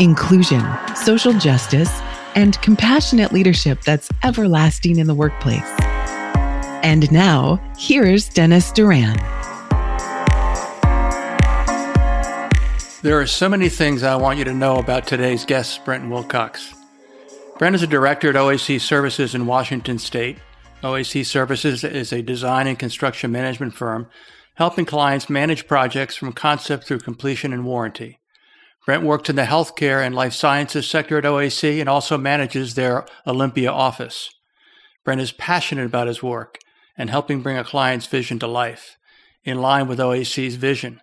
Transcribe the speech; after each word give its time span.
inclusion, 0.00 0.62
social 0.96 1.32
justice, 1.32 1.90
and 2.34 2.60
compassionate 2.62 3.32
leadership 3.32 3.80
that's 3.82 4.08
everlasting 4.22 4.98
in 4.98 5.06
the 5.06 5.14
workplace. 5.14 5.62
And 6.82 7.10
now, 7.12 7.60
here's 7.78 8.28
Dennis 8.28 8.72
Doran. 8.72 9.16
There 13.02 13.20
are 13.20 13.26
so 13.26 13.48
many 13.48 13.68
things 13.68 14.02
I 14.02 14.16
want 14.16 14.38
you 14.38 14.44
to 14.44 14.54
know 14.54 14.78
about 14.78 15.06
today's 15.06 15.44
guest, 15.44 15.84
Brenton 15.84 16.10
Wilcox. 16.10 16.74
Brent 17.58 17.76
is 17.76 17.82
a 17.82 17.86
director 17.86 18.30
at 18.30 18.34
OAC 18.34 18.80
Services 18.80 19.34
in 19.34 19.46
Washington 19.46 19.98
State. 19.98 20.38
OAC 20.82 21.24
Services 21.24 21.84
is 21.84 22.12
a 22.12 22.22
design 22.22 22.66
and 22.66 22.78
construction 22.78 23.30
management 23.30 23.74
firm 23.74 24.08
helping 24.54 24.84
clients 24.84 25.28
manage 25.28 25.66
projects 25.66 26.16
from 26.16 26.32
concept 26.32 26.84
through 26.84 27.00
completion 27.00 27.52
and 27.52 27.64
warranty. 27.64 28.18
Brent 28.86 29.02
worked 29.02 29.30
in 29.30 29.36
the 29.36 29.42
healthcare 29.42 30.04
and 30.04 30.14
life 30.14 30.34
sciences 30.34 30.88
sector 30.88 31.16
at 31.18 31.24
OAC 31.24 31.80
and 31.80 31.88
also 31.88 32.18
manages 32.18 32.74
their 32.74 33.06
Olympia 33.26 33.70
office. 33.70 34.30
Brent 35.04 35.20
is 35.20 35.32
passionate 35.32 35.86
about 35.86 36.06
his 36.06 36.22
work 36.22 36.58
and 36.96 37.10
helping 37.10 37.40
bring 37.40 37.56
a 37.56 37.64
client's 37.64 38.06
vision 38.06 38.38
to 38.38 38.46
life, 38.46 38.96
in 39.42 39.60
line 39.60 39.88
with 39.88 39.98
OAC's 39.98 40.56
vision. 40.56 41.00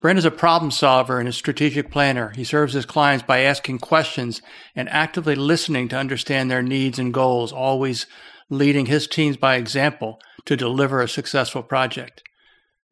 Brent 0.00 0.18
is 0.18 0.24
a 0.24 0.30
problem 0.30 0.70
solver 0.70 1.20
and 1.20 1.28
a 1.28 1.32
strategic 1.32 1.90
planner. 1.90 2.30
He 2.34 2.44
serves 2.44 2.72
his 2.72 2.86
clients 2.86 3.24
by 3.26 3.40
asking 3.40 3.80
questions 3.80 4.40
and 4.74 4.88
actively 4.88 5.34
listening 5.34 5.88
to 5.88 5.98
understand 5.98 6.50
their 6.50 6.62
needs 6.62 6.98
and 6.98 7.12
goals, 7.12 7.52
always 7.52 8.06
leading 8.48 8.86
his 8.86 9.06
teams 9.06 9.36
by 9.36 9.56
example 9.56 10.18
to 10.46 10.56
deliver 10.56 11.02
a 11.02 11.08
successful 11.08 11.62
project. 11.62 12.22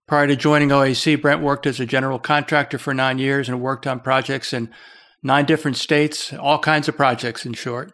Prior 0.09 0.27
to 0.27 0.37
joining 0.37 0.71
OAC, 0.71 1.21
Brent 1.21 1.43
worked 1.43 1.67
as 1.67 1.81
a 1.81 1.85
general 1.85 2.19
contractor 2.19 2.79
for 2.79 2.95
nine 2.95 3.19
years 3.19 3.47
and 3.47 3.61
worked 3.61 3.87
on 3.87 4.01
projects 4.01 4.55
in 4.55 4.71
nine 5.23 5.45
different 5.45 5.77
states, 5.77 6.33
all 6.33 6.59
kinds 6.59 6.89
of 6.89 6.97
projects, 6.97 7.45
in 7.45 7.53
short. 7.53 7.93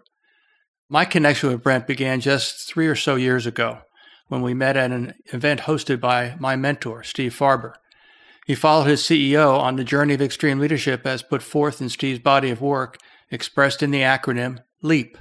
My 0.88 1.04
connection 1.04 1.48
with 1.48 1.64
Brent 1.64 1.88
began 1.88 2.20
just 2.20 2.68
three 2.68 2.86
or 2.86 2.94
so 2.94 3.16
years 3.16 3.46
ago 3.46 3.80
when 4.28 4.42
we 4.42 4.54
met 4.54 4.76
at 4.76 4.92
an 4.92 5.14
event 5.32 5.62
hosted 5.62 6.00
by 6.00 6.36
my 6.38 6.54
mentor, 6.54 7.02
Steve 7.02 7.36
Farber. 7.36 7.72
He 8.46 8.54
followed 8.54 8.86
his 8.86 9.02
CEO 9.02 9.58
on 9.58 9.74
the 9.74 9.82
journey 9.82 10.14
of 10.14 10.22
extreme 10.22 10.60
leadership 10.60 11.04
as 11.04 11.24
put 11.24 11.42
forth 11.42 11.80
in 11.80 11.88
Steve's 11.88 12.20
body 12.20 12.50
of 12.50 12.60
work, 12.60 12.96
expressed 13.32 13.82
in 13.82 13.90
the 13.90 14.02
acronym 14.02 14.60
LEAP. 14.82 15.18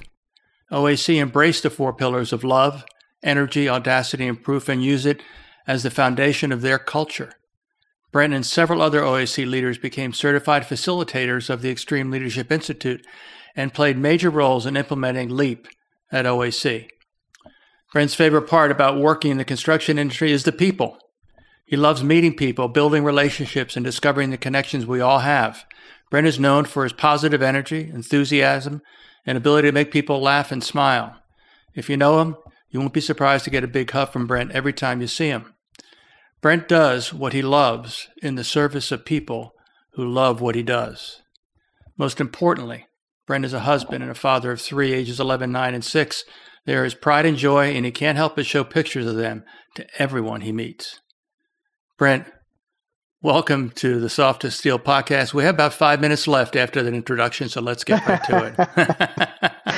OAC 0.71 1.19
embraced 1.19 1.63
the 1.63 1.71
four 1.71 1.91
pillars 1.91 2.31
of 2.31 2.43
love, 2.43 2.85
energy, 3.23 3.67
audacity, 3.67 4.27
and 4.27 4.43
proof 4.43 4.69
and 4.69 4.83
use 4.83 5.07
it 5.07 5.23
as 5.67 5.83
the 5.83 5.91
foundation 5.91 6.51
of 6.51 6.61
their 6.61 6.79
culture. 6.79 7.33
Brent 8.11 8.33
and 8.33 8.45
several 8.45 8.81
other 8.81 9.01
OAC 9.01 9.49
leaders 9.49 9.77
became 9.77 10.13
certified 10.13 10.63
facilitators 10.63 11.49
of 11.49 11.61
the 11.61 11.71
Extreme 11.71 12.11
Leadership 12.11 12.51
Institute 12.51 13.05
and 13.55 13.73
played 13.73 13.97
major 13.97 14.29
roles 14.29 14.65
in 14.65 14.77
implementing 14.77 15.29
LEAP 15.29 15.67
at 16.11 16.25
OAC. 16.25 16.89
Brent's 17.91 18.15
favorite 18.15 18.47
part 18.47 18.71
about 18.71 18.99
working 18.99 19.31
in 19.31 19.37
the 19.37 19.45
construction 19.45 19.97
industry 19.97 20.31
is 20.31 20.43
the 20.43 20.51
people. 20.51 20.97
He 21.65 21.75
loves 21.75 22.03
meeting 22.03 22.35
people, 22.35 22.67
building 22.67 23.03
relationships, 23.03 23.75
and 23.75 23.85
discovering 23.85 24.29
the 24.29 24.37
connections 24.37 24.85
we 24.85 25.01
all 25.01 25.19
have. 25.19 25.65
Brent 26.11 26.27
is 26.27 26.39
known 26.39 26.65
for 26.65 26.83
his 26.83 26.93
positive 26.93 27.41
energy, 27.41 27.89
enthusiasm, 27.91 28.81
and 29.25 29.37
ability 29.37 29.67
to 29.67 29.71
make 29.71 29.91
people 29.91 30.21
laugh 30.21 30.51
and 30.51 30.63
smile. 30.63 31.15
If 31.73 31.89
you 31.89 31.97
know 31.97 32.19
him, 32.19 32.35
you 32.69 32.79
won't 32.79 32.93
be 32.93 33.01
surprised 33.01 33.45
to 33.45 33.49
get 33.49 33.63
a 33.63 33.67
big 33.67 33.89
hug 33.91 34.11
from 34.11 34.27
Brent 34.27 34.51
every 34.51 34.73
time 34.73 35.01
you 35.01 35.07
see 35.07 35.27
him. 35.27 35.52
Brent 36.43 36.67
does 36.67 37.13
what 37.13 37.31
he 37.31 37.41
loves 37.41 38.09
in 38.21 38.35
the 38.35 38.43
service 38.43 38.91
of 38.91 39.05
people 39.05 39.53
who 39.93 40.05
love 40.05 40.41
what 40.41 40.55
he 40.55 40.61
does. 40.61 41.21
Most 41.97 42.19
importantly, 42.19 42.85
Brent 43.25 43.45
is 43.45 43.53
a 43.53 43.61
husband 43.61 44.03
and 44.03 44.11
a 44.11 44.15
father 44.15 44.51
of 44.51 44.59
three, 44.59 44.91
ages 44.91 45.21
11, 45.21 45.53
9, 45.53 45.73
and 45.73 45.85
6. 45.85 46.23
There 46.65 46.83
is 46.83 46.95
pride 46.95 47.25
and 47.25 47.37
joy, 47.37 47.67
and 47.67 47.85
he 47.85 47.91
can't 47.91 48.17
help 48.17 48.35
but 48.35 48.45
show 48.45 48.65
pictures 48.65 49.07
of 49.07 49.15
them 49.15 49.45
to 49.75 49.87
everyone 49.97 50.41
he 50.41 50.51
meets. 50.51 50.99
Brent, 51.97 52.27
welcome 53.21 53.69
to 53.75 54.01
the 54.01 54.09
Soft 54.09 54.43
as 54.43 54.53
Steel 54.53 54.79
podcast. 54.79 55.33
We 55.33 55.43
have 55.43 55.55
about 55.55 55.73
five 55.73 56.01
minutes 56.01 56.27
left 56.27 56.57
after 56.57 56.83
that 56.83 56.93
introduction, 56.93 57.47
so 57.47 57.61
let's 57.61 57.85
get 57.85 58.05
right 58.05 58.23
to 58.25 58.53
it. 58.57 59.51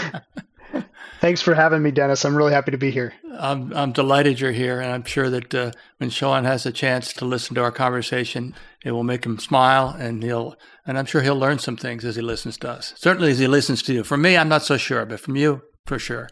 Thanks 1.22 1.42
for 1.42 1.56
having 1.56 1.82
me, 1.82 1.92
Dennis. 1.92 2.26
I'm 2.26 2.36
really 2.36 2.54
happy 2.54 2.72
to 2.72 2.78
be 2.78 2.92
here. 2.92 3.14
I'm, 3.38 3.74
I'm 3.74 3.92
delighted 3.92 4.40
you're 4.40 4.52
here, 4.52 4.80
and 4.80 4.92
I'm 4.92 5.04
sure 5.04 5.30
that 5.30 5.56
uh, 5.56 5.72
when 5.98 6.10
Sean 6.10 6.44
has 6.44 6.66
a 6.66 6.72
chance 6.72 7.14
to 7.14 7.26
listen 7.26 7.56
to 7.56 7.64
our 7.64 7.72
conversation, 7.72 8.54
it 8.84 8.92
will 8.92 9.04
make 9.04 9.26
him 9.26 9.40
smile, 9.40 9.96
and 9.98 10.22
he'll 10.24 10.56
and 10.86 10.98
I'm 10.98 11.06
sure 11.06 11.22
he'll 11.22 11.38
learn 11.38 11.58
some 11.58 11.78
things 11.78 12.06
as 12.06 12.16
he 12.16 12.22
listens 12.22 12.58
to 12.60 12.70
us. 12.70 12.94
Certainly, 12.98 13.32
as 13.32 13.40
he 13.40 13.48
listens 13.48 13.82
to 13.84 13.94
you. 13.94 14.04
For 14.04 14.18
me, 14.18 14.38
I'm 14.38 14.50
not 14.50 14.64
so 14.64 14.78
sure, 14.78 15.06
but 15.06 15.20
from 15.20 15.36
you, 15.36 15.64
for 15.86 15.98
sure. 15.98 16.30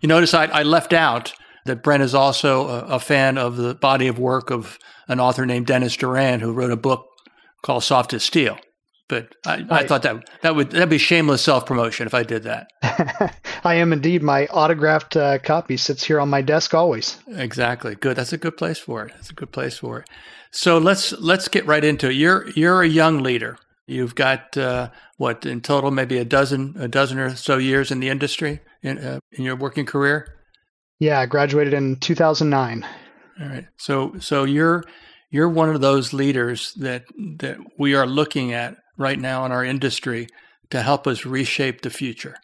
You 0.00 0.08
notice 0.08 0.34
I, 0.34 0.44
I 0.46 0.62
left 0.62 0.92
out 0.92 1.32
that 1.64 1.82
Brent 1.82 2.02
is 2.02 2.14
also 2.14 2.68
a, 2.68 2.78
a 2.86 3.00
fan 3.00 3.38
of 3.38 3.56
the 3.56 3.74
body 3.74 4.08
of 4.08 4.18
work 4.18 4.50
of 4.50 4.78
an 5.06 5.20
author 5.20 5.46
named 5.46 5.66
Dennis 5.66 5.96
Doran, 5.96 6.40
who 6.40 6.52
wrote 6.52 6.70
a 6.70 6.76
book 6.76 7.06
called 7.62 7.84
Soft 7.84 8.12
as 8.12 8.24
Steel. 8.24 8.58
But 9.08 9.34
I, 9.46 9.64
I, 9.70 9.86
thought 9.86 10.02
that 10.02 10.28
that 10.42 10.54
would 10.54 10.70
that'd 10.70 10.90
be 10.90 10.98
shameless 10.98 11.40
self 11.40 11.64
promotion 11.64 12.06
if 12.06 12.12
I 12.12 12.24
did 12.24 12.42
that. 12.42 12.70
I 13.64 13.76
am 13.76 13.94
indeed. 13.94 14.22
My 14.22 14.46
autographed 14.48 15.16
uh, 15.16 15.38
copy 15.38 15.78
sits 15.78 16.04
here 16.04 16.20
on 16.20 16.28
my 16.28 16.42
desk 16.42 16.74
always. 16.74 17.18
Exactly. 17.26 17.94
Good. 17.94 18.16
That's 18.16 18.34
a 18.34 18.38
good 18.38 18.58
place 18.58 18.78
for 18.78 19.06
it. 19.06 19.12
That's 19.14 19.30
a 19.30 19.34
good 19.34 19.50
place 19.50 19.78
for 19.78 20.00
it. 20.00 20.10
So 20.50 20.76
let's 20.76 21.12
let's 21.12 21.48
get 21.48 21.66
right 21.66 21.82
into 21.82 22.10
it. 22.10 22.16
You're 22.16 22.50
you're 22.50 22.82
a 22.82 22.88
young 22.88 23.22
leader. 23.22 23.58
You've 23.86 24.14
got 24.14 24.56
uh, 24.58 24.90
what 25.16 25.46
in 25.46 25.62
total 25.62 25.90
maybe 25.90 26.18
a 26.18 26.24
dozen 26.24 26.76
a 26.78 26.88
dozen 26.88 27.18
or 27.18 27.34
so 27.34 27.56
years 27.56 27.90
in 27.90 28.00
the 28.00 28.10
industry 28.10 28.60
in 28.82 28.98
uh, 28.98 29.20
in 29.32 29.44
your 29.44 29.56
working 29.56 29.86
career. 29.86 30.34
Yeah, 31.00 31.20
I 31.20 31.26
graduated 31.26 31.72
in 31.72 31.96
2009. 31.96 32.86
All 33.40 33.48
right. 33.48 33.66
So 33.78 34.16
so 34.18 34.44
you're 34.44 34.84
you're 35.30 35.48
one 35.48 35.70
of 35.70 35.80
those 35.80 36.12
leaders 36.12 36.74
that 36.74 37.04
that 37.38 37.56
we 37.78 37.94
are 37.94 38.06
looking 38.06 38.52
at 38.52 38.76
right 38.98 39.18
now 39.18 39.46
in 39.46 39.52
our 39.52 39.64
industry 39.64 40.28
to 40.70 40.82
help 40.82 41.06
us 41.06 41.24
reshape 41.24 41.80
the 41.80 41.90
future. 41.90 42.36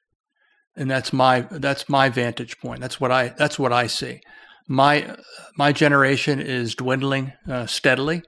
And 0.77 0.91
that's 0.91 1.13
my 1.13 1.43
that's 1.51 1.89
my 1.89 2.09
vantage 2.09 2.59
point. 2.59 2.81
That's 2.81 3.01
what 3.01 3.13
I 3.13 3.29
that's 3.29 3.59
what 3.59 3.73
I 3.73 3.87
see. 3.87 4.21
My 4.67 5.17
my 5.57 5.73
generation 5.73 6.41
is 6.41 6.75
dwindling 6.75 7.33
uh, 7.49 7.67
steadily. 7.67 8.23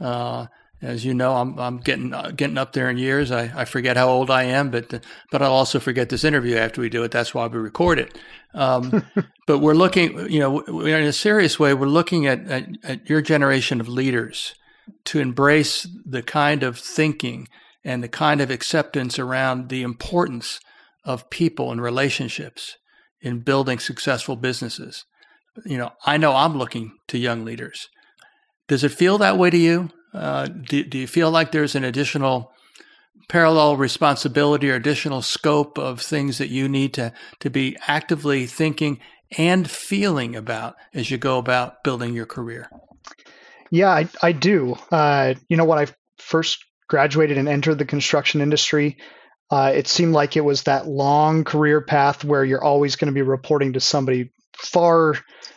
Uh, 0.00 0.46
as 0.82 1.04
you 1.04 1.14
know, 1.14 1.36
I'm 1.36 1.58
I'm 1.58 1.78
getting 1.78 2.12
uh, 2.12 2.32
getting 2.34 2.58
up 2.58 2.72
there 2.72 2.90
in 2.90 2.98
years. 2.98 3.30
I, 3.30 3.52
I 3.54 3.64
forget 3.64 3.96
how 3.96 4.08
old 4.08 4.30
I 4.30 4.44
am, 4.44 4.70
but 4.70 5.04
but 5.30 5.42
I'll 5.42 5.52
also 5.52 5.78
forget 5.78 6.08
this 6.08 6.24
interview 6.24 6.56
after 6.56 6.80
we 6.80 6.88
do 6.88 7.04
it. 7.04 7.10
That's 7.10 7.32
why 7.32 7.46
we 7.46 7.58
record 7.58 7.98
it. 7.98 8.18
Um, 8.54 9.04
but 9.46 9.58
we're 9.58 9.74
looking, 9.74 10.30
you 10.30 10.40
know, 10.40 10.64
we're 10.66 10.98
in 10.98 11.06
a 11.06 11.12
serious 11.12 11.58
way. 11.58 11.74
We're 11.74 11.86
looking 11.86 12.26
at, 12.26 12.46
at, 12.48 12.68
at 12.82 13.08
your 13.08 13.20
generation 13.20 13.80
of 13.80 13.88
leaders 13.88 14.54
to 15.06 15.20
embrace 15.20 15.86
the 16.04 16.22
kind 16.22 16.62
of 16.62 16.78
thinking 16.78 17.48
and 17.84 18.02
the 18.02 18.08
kind 18.08 18.40
of 18.40 18.50
acceptance 18.50 19.18
around 19.18 19.68
the 19.68 19.82
importance 19.82 20.60
of 21.04 21.30
people 21.30 21.70
and 21.70 21.82
relationships 21.82 22.76
in 23.20 23.40
building 23.40 23.78
successful 23.78 24.36
businesses. 24.36 25.04
You 25.64 25.78
know, 25.78 25.92
I 26.04 26.16
know 26.16 26.34
I'm 26.34 26.56
looking 26.56 26.92
to 27.08 27.18
young 27.18 27.44
leaders. 27.44 27.88
Does 28.68 28.82
it 28.82 28.92
feel 28.92 29.18
that 29.18 29.38
way 29.38 29.50
to 29.50 29.56
you? 29.56 29.90
Uh, 30.12 30.46
do, 30.46 30.84
do 30.84 30.98
you 30.98 31.06
feel 31.06 31.30
like 31.30 31.52
there's 31.52 31.74
an 31.74 31.84
additional 31.84 32.52
parallel 33.28 33.76
responsibility 33.76 34.70
or 34.70 34.74
additional 34.74 35.22
scope 35.22 35.78
of 35.78 36.00
things 36.00 36.38
that 36.38 36.48
you 36.48 36.68
need 36.68 36.94
to, 36.94 37.12
to 37.40 37.50
be 37.50 37.76
actively 37.86 38.46
thinking 38.46 39.00
and 39.36 39.70
feeling 39.70 40.36
about 40.36 40.76
as 40.92 41.10
you 41.10 41.18
go 41.18 41.38
about 41.38 41.82
building 41.82 42.14
your 42.14 42.26
career? 42.26 42.70
Yeah, 43.70 43.90
I, 43.90 44.08
I 44.22 44.32
do. 44.32 44.76
Uh, 44.90 45.34
you 45.48 45.56
know, 45.56 45.64
when 45.64 45.78
I 45.78 45.86
first 46.18 46.64
graduated 46.94 47.38
and 47.38 47.48
entered 47.48 47.76
the 47.76 47.84
construction 47.84 48.40
industry, 48.40 48.98
uh, 49.50 49.72
it 49.74 49.88
seemed 49.88 50.12
like 50.12 50.36
it 50.36 50.44
was 50.44 50.62
that 50.62 50.86
long 50.86 51.42
career 51.42 51.80
path 51.80 52.22
where 52.22 52.44
you're 52.44 52.62
always 52.62 52.94
going 52.94 53.08
to 53.08 53.12
be 53.12 53.20
reporting 53.20 53.72
to 53.72 53.80
somebody 53.80 54.30
far, 54.56 55.16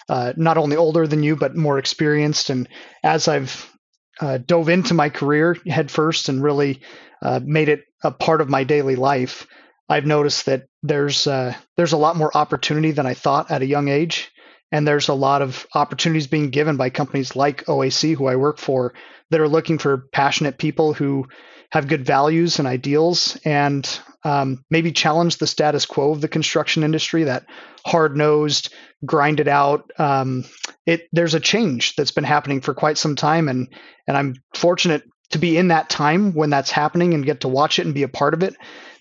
uh, 0.09 0.33
not 0.35 0.57
only 0.57 0.75
older 0.75 1.05
than 1.05 1.21
you, 1.21 1.35
but 1.35 1.55
more 1.55 1.77
experienced. 1.77 2.49
And 2.49 2.67
as 3.03 3.27
I've 3.27 3.71
uh, 4.19 4.39
dove 4.39 4.67
into 4.67 4.95
my 4.95 5.09
career 5.09 5.55
headfirst 5.67 6.27
and 6.27 6.41
really 6.41 6.81
uh, 7.21 7.39
made 7.43 7.69
it 7.69 7.83
a 8.03 8.09
part 8.09 8.41
of 8.41 8.49
my 8.49 8.63
daily 8.63 8.95
life, 8.95 9.45
I've 9.87 10.07
noticed 10.07 10.47
that 10.47 10.63
there's 10.81 11.27
uh, 11.27 11.53
there's 11.75 11.93
a 11.93 11.97
lot 11.97 12.15
more 12.15 12.35
opportunity 12.35 12.93
than 12.93 13.05
I 13.05 13.13
thought 13.13 13.51
at 13.51 13.61
a 13.61 13.67
young 13.67 13.89
age, 13.89 14.31
and 14.71 14.87
there's 14.87 15.07
a 15.07 15.13
lot 15.13 15.43
of 15.43 15.67
opportunities 15.75 16.25
being 16.25 16.49
given 16.49 16.77
by 16.77 16.89
companies 16.89 17.35
like 17.35 17.65
OAC, 17.65 18.15
who 18.15 18.25
I 18.25 18.37
work 18.37 18.57
for, 18.57 18.95
that 19.29 19.41
are 19.41 19.47
looking 19.47 19.77
for 19.77 20.07
passionate 20.11 20.57
people 20.57 20.93
who 20.93 21.27
have 21.71 21.87
good 21.87 22.05
values 22.05 22.59
and 22.59 22.67
ideals, 22.67 23.37
and 23.43 23.99
um, 24.23 24.63
maybe 24.69 24.91
challenge 24.91 25.37
the 25.37 25.47
status 25.47 25.85
quo 25.85 26.11
of 26.11 26.21
the 26.21 26.29
construction 26.29 26.83
industry, 26.83 27.25
that 27.25 27.45
hard 27.85 28.15
nosed, 28.15 28.73
grinded 29.05 29.47
out. 29.47 29.91
Um, 29.97 30.45
it 30.85 31.07
there's 31.11 31.33
a 31.33 31.39
change 31.39 31.95
that's 31.95 32.11
been 32.11 32.23
happening 32.23 32.61
for 32.61 32.73
quite 32.73 32.97
some 32.97 33.15
time, 33.15 33.49
and 33.49 33.67
and 34.07 34.15
I'm 34.15 34.35
fortunate 34.53 35.03
to 35.31 35.37
be 35.39 35.57
in 35.57 35.69
that 35.69 35.89
time 35.89 36.33
when 36.33 36.49
that's 36.49 36.71
happening 36.71 37.13
and 37.13 37.25
get 37.25 37.41
to 37.41 37.49
watch 37.49 37.79
it 37.79 37.85
and 37.85 37.93
be 37.93 38.03
a 38.03 38.07
part 38.07 38.33
of 38.33 38.43
it 38.43 38.55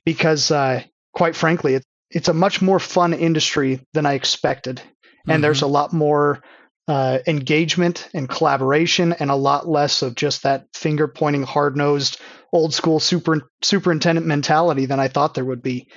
because 0.04 0.50
uh, 0.50 0.82
quite 1.12 1.36
frankly, 1.36 1.74
it, 1.74 1.84
it's 2.10 2.28
a 2.28 2.34
much 2.34 2.60
more 2.60 2.78
fun 2.78 3.12
industry 3.12 3.80
than 3.92 4.06
I 4.06 4.14
expected. 4.14 4.80
And 5.26 5.34
mm-hmm. 5.34 5.42
there's 5.42 5.62
a 5.62 5.66
lot 5.66 5.92
more 5.92 6.42
uh, 6.88 7.18
engagement 7.26 8.08
and 8.14 8.28
collaboration 8.28 9.12
and 9.12 9.30
a 9.30 9.36
lot 9.36 9.68
less 9.68 10.02
of 10.02 10.14
just 10.14 10.42
that 10.42 10.66
finger 10.74 11.08
pointing, 11.08 11.42
hard 11.42 11.76
nosed, 11.76 12.20
old 12.52 12.72
school 12.72 13.00
super, 13.00 13.50
superintendent 13.62 14.26
mentality 14.26 14.86
than 14.86 15.00
I 15.00 15.08
thought 15.08 15.34
there 15.34 15.44
would 15.44 15.62
be. 15.62 15.88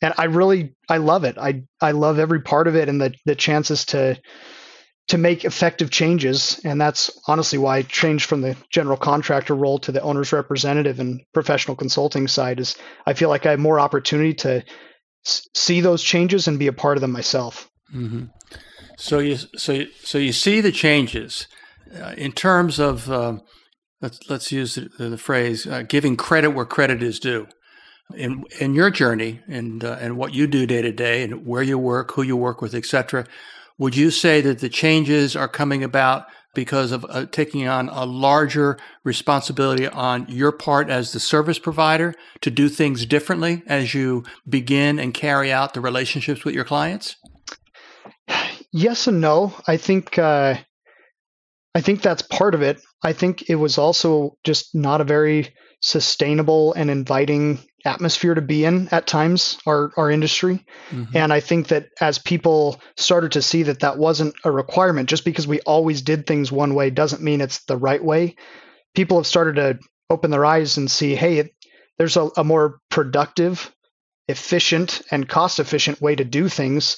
And 0.00 0.14
I 0.16 0.24
really, 0.24 0.74
I 0.88 0.98
love 0.98 1.24
it. 1.24 1.36
I, 1.38 1.64
I 1.80 1.92
love 1.92 2.18
every 2.18 2.40
part 2.40 2.66
of 2.66 2.76
it 2.76 2.88
and 2.88 3.00
the, 3.00 3.14
the 3.24 3.34
chances 3.34 3.84
to, 3.86 4.18
to 5.08 5.18
make 5.18 5.44
effective 5.44 5.90
changes. 5.90 6.60
And 6.64 6.80
that's 6.80 7.10
honestly 7.26 7.58
why 7.58 7.78
I 7.78 7.82
changed 7.82 8.26
from 8.26 8.40
the 8.40 8.56
general 8.70 8.96
contractor 8.96 9.54
role 9.54 9.78
to 9.80 9.92
the 9.92 10.00
owner's 10.00 10.32
representative 10.32 11.00
and 11.00 11.22
professional 11.34 11.76
consulting 11.76 12.28
side 12.28 12.60
is 12.60 12.76
I 13.04 13.12
feel 13.12 13.28
like 13.28 13.44
I 13.44 13.50
have 13.50 13.60
more 13.60 13.80
opportunity 13.80 14.34
to 14.34 14.64
s- 15.26 15.48
see 15.54 15.80
those 15.80 16.02
changes 16.02 16.48
and 16.48 16.58
be 16.58 16.68
a 16.68 16.72
part 16.72 16.96
of 16.96 17.00
them 17.00 17.12
myself. 17.12 17.68
Mm-hmm. 17.94 18.24
So 19.02 19.18
you 19.18 19.36
so 19.36 19.72
you, 19.72 19.88
so 20.04 20.18
you 20.18 20.32
see 20.32 20.60
the 20.60 20.70
changes 20.70 21.48
uh, 22.00 22.14
in 22.16 22.30
terms 22.30 22.78
of 22.78 23.10
uh, 23.10 23.38
let's 24.00 24.30
let's 24.30 24.52
use 24.52 24.76
the, 24.76 25.08
the 25.08 25.18
phrase 25.18 25.66
uh, 25.66 25.82
giving 25.82 26.16
credit 26.16 26.50
where 26.50 26.64
credit 26.64 27.02
is 27.02 27.18
due. 27.18 27.48
In 28.14 28.44
in 28.60 28.74
your 28.74 28.90
journey 28.90 29.40
and 29.48 29.82
uh, 29.82 29.96
and 30.00 30.16
what 30.16 30.34
you 30.34 30.46
do 30.46 30.66
day 30.66 30.82
to 30.82 30.92
day 30.92 31.24
and 31.24 31.44
where 31.44 31.64
you 31.64 31.78
work, 31.78 32.12
who 32.12 32.22
you 32.22 32.36
work 32.36 32.62
with, 32.62 32.76
etc. 32.76 33.26
Would 33.76 33.96
you 33.96 34.12
say 34.12 34.40
that 34.40 34.60
the 34.60 34.68
changes 34.68 35.34
are 35.34 35.48
coming 35.48 35.82
about 35.82 36.26
because 36.54 36.92
of 36.92 37.04
uh, 37.08 37.26
taking 37.26 37.66
on 37.66 37.88
a 37.88 38.04
larger 38.04 38.78
responsibility 39.02 39.88
on 39.88 40.26
your 40.28 40.52
part 40.52 40.90
as 40.90 41.10
the 41.10 41.18
service 41.18 41.58
provider 41.58 42.14
to 42.40 42.52
do 42.52 42.68
things 42.68 43.04
differently 43.04 43.64
as 43.66 43.94
you 43.94 44.22
begin 44.48 45.00
and 45.00 45.12
carry 45.12 45.50
out 45.50 45.74
the 45.74 45.80
relationships 45.80 46.44
with 46.44 46.54
your 46.54 46.64
clients? 46.64 47.16
Yes 48.72 49.06
and 49.06 49.20
no. 49.20 49.54
I 49.66 49.76
think 49.76 50.18
uh, 50.18 50.56
I 51.74 51.80
think 51.80 52.02
that's 52.02 52.22
part 52.22 52.54
of 52.54 52.62
it. 52.62 52.80
I 53.02 53.12
think 53.12 53.48
it 53.48 53.56
was 53.56 53.78
also 53.78 54.36
just 54.44 54.74
not 54.74 55.00
a 55.00 55.04
very 55.04 55.54
sustainable 55.80 56.72
and 56.74 56.90
inviting 56.90 57.58
atmosphere 57.84 58.34
to 58.34 58.40
be 58.40 58.64
in 58.64 58.88
at 58.92 59.06
times 59.06 59.58
our 59.66 59.90
our 59.96 60.08
industry 60.08 60.64
mm-hmm. 60.90 61.16
and 61.16 61.32
i 61.32 61.40
think 61.40 61.66
that 61.66 61.88
as 62.00 62.16
people 62.16 62.80
started 62.96 63.32
to 63.32 63.42
see 63.42 63.64
that 63.64 63.80
that 63.80 63.98
wasn't 63.98 64.32
a 64.44 64.50
requirement 64.52 65.08
just 65.08 65.24
because 65.24 65.48
we 65.48 65.60
always 65.62 66.00
did 66.00 66.24
things 66.24 66.52
one 66.52 66.76
way 66.76 66.90
doesn't 66.90 67.22
mean 67.22 67.40
it's 67.40 67.64
the 67.64 67.76
right 67.76 68.02
way 68.04 68.36
people 68.94 69.16
have 69.16 69.26
started 69.26 69.56
to 69.56 69.78
open 70.08 70.30
their 70.30 70.44
eyes 70.44 70.76
and 70.76 70.88
see 70.88 71.16
hey 71.16 71.38
it, 71.38 71.50
there's 71.98 72.16
a, 72.16 72.30
a 72.36 72.44
more 72.44 72.78
productive 72.88 73.74
efficient 74.28 75.02
and 75.10 75.28
cost 75.28 75.58
efficient 75.58 76.00
way 76.00 76.14
to 76.14 76.24
do 76.24 76.48
things 76.48 76.96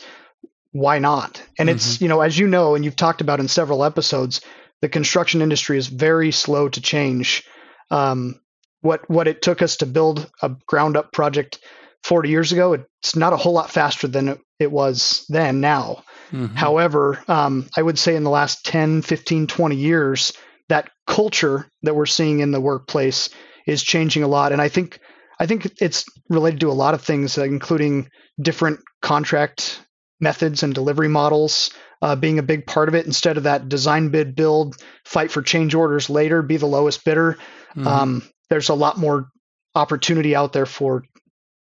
why 0.75 0.99
not 0.99 1.41
and 1.57 1.69
mm-hmm. 1.69 1.77
it's 1.77 2.01
you 2.01 2.09
know 2.09 2.21
as 2.21 2.37
you 2.37 2.49
know 2.49 2.75
and 2.75 2.85
you've 2.85 2.97
talked 2.97 3.21
about 3.21 3.39
in 3.39 3.47
several 3.47 3.85
episodes 3.85 4.41
the 4.83 4.89
construction 4.89 5.41
industry 5.41 5.79
is 5.79 5.87
very 5.87 6.33
slow 6.33 6.69
to 6.69 6.81
change 6.81 7.45
um, 7.93 8.41
what 8.81 9.09
what 9.09 9.29
it 9.29 9.41
took 9.41 9.63
us 9.63 9.77
to 9.77 9.87
build 9.87 10.29
a 10.43 10.51
ground 10.67 10.97
up 10.97 11.13
project 11.13 11.61
40 12.03 12.29
years 12.29 12.51
ago 12.51 12.73
it's 12.73 13.15
not 13.15 13.33
a 13.33 13.37
whole 13.37 13.53
lot 13.53 13.71
faster 13.71 14.09
than 14.09 14.41
it, 14.59 14.73
was 14.73 15.25
then 15.29 15.61
now 15.61 16.03
mm-hmm. 16.33 16.57
however 16.57 17.23
um, 17.29 17.69
i 17.77 17.83
would 17.83 17.99
say 17.99 18.17
in 18.17 18.25
the 18.25 18.31
last 18.31 18.65
10 18.65 19.03
15 19.03 19.47
20 19.47 19.77
years 19.77 20.33
that 20.69 20.91
culture 21.07 21.69
that 21.83 21.95
we're 21.95 22.05
seeing 22.05 22.41
in 22.41 22.51
the 22.51 22.61
workplace 22.61 23.31
is 23.65 23.81
changing 23.81 24.25
a 24.25 24.29
lot 24.29 24.51
and 24.51 24.61
i 24.61 24.69
think 24.69 24.99
i 25.39 25.47
think 25.47 25.71
it's 25.81 26.05
related 26.29 26.59
to 26.59 26.71
a 26.71 26.73
lot 26.73 26.95
of 26.95 27.03
things 27.03 27.39
uh, 27.39 27.45
including 27.45 28.09
different 28.41 28.81
contract 29.03 29.84
methods 30.25 30.65
and 30.65 30.75
delivery 30.75 31.09
models 31.09 31.71
uh, 32.03 32.17
being 32.17 32.41
a 32.41 32.43
big 32.43 32.67
part 32.67 32.89
of 32.89 32.97
it 32.97 33.07
instead 33.07 33.37
of 33.37 33.45
that 33.45 33.69
design 33.69 34.09
bid 34.09 34.35
build 34.35 34.77
fight 35.05 35.31
for 35.31 35.43
change 35.43 35.75
orders 35.75 36.11
later 36.11 36.43
be 36.43 36.57
the 36.57 36.67
lowest 36.67 37.05
bidder 37.05 37.39
mm-hmm. 37.77 37.87
um, 37.87 38.23
there's 38.51 38.69
a 38.69 38.75
lot 38.75 38.99
more 38.99 39.29
opportunity 39.75 40.35
out 40.35 40.53
there 40.53 40.67
for 40.67 41.05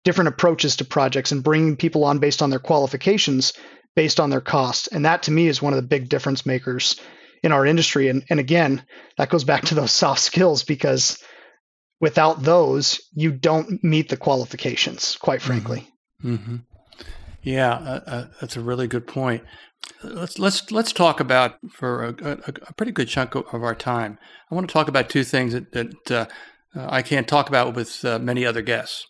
different 0.04 0.28
approaches 0.28 0.78
to 0.78 0.86
projects 0.86 1.32
and 1.32 1.44
bringing 1.44 1.76
people 1.76 2.04
on 2.04 2.20
based 2.20 2.42
on 2.42 2.50
their 2.50 2.60
qualifications, 2.60 3.54
based 3.96 4.20
on 4.20 4.30
their 4.30 4.42
cost. 4.42 4.90
And 4.92 5.06
that 5.06 5.24
to 5.24 5.32
me 5.32 5.48
is 5.48 5.62
one 5.62 5.74
of 5.74 5.78
the 5.78 5.88
big 5.88 6.10
difference 6.10 6.46
makers 6.46 7.00
in 7.42 7.52
our 7.52 7.66
industry. 7.66 8.10
And, 8.10 8.24
and 8.30 8.40
again, 8.40 8.86
that 9.18 9.30
goes 9.30 9.44
back 9.44 9.64
to 9.66 9.76
those 9.76 9.92
soft 9.92 10.22
skills 10.22 10.64
because 10.64 11.18
without 12.00 12.44
those, 12.44 13.02
you 13.14 13.32
don't 13.32 13.84
meet 13.84 14.10
the 14.10 14.18
qualifications, 14.18 15.18
quite 15.18 15.40
mm-hmm. 15.40 15.48
frankly. 15.48 15.88
Mm-hmm. 16.24 16.58
Yeah, 17.44 17.74
uh, 17.74 18.00
uh, 18.08 18.26
that's 18.40 18.56
a 18.56 18.62
really 18.62 18.88
good 18.88 19.06
point. 19.06 19.44
Let's 20.02 20.40
let's 20.40 20.72
let's 20.72 20.94
talk 20.94 21.20
about 21.20 21.58
for 21.70 22.06
a, 22.06 22.16
a, 22.24 22.54
a, 22.68 22.74
pretty 22.74 22.94
good 22.94 23.10
chunk 23.10 23.36
of 23.36 23.54
our 23.54 23.76
time. 23.76 24.18
I 24.50 24.56
want 24.56 24.68
to 24.68 24.74
talk 24.74 24.88
about 24.88 25.10
two 25.10 25.26
things 25.26 25.52
that, 25.52 25.74
that 25.74 26.12
uh, 26.12 26.26
I 26.74 27.02
can't 27.02 27.28
talk 27.28 27.50
about 27.50 27.76
with 27.76 28.04
uh, 28.06 28.18
many 28.18 28.46
other 28.46 28.62
guests. 28.62 29.06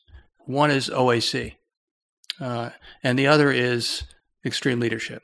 One 0.45 0.71
is 0.71 0.89
OAC, 0.89 1.53
uh, 2.39 2.71
and 3.03 3.19
the 3.19 3.27
other 3.27 3.51
is 3.51 4.03
extreme 4.44 4.79
leadership. 4.79 5.21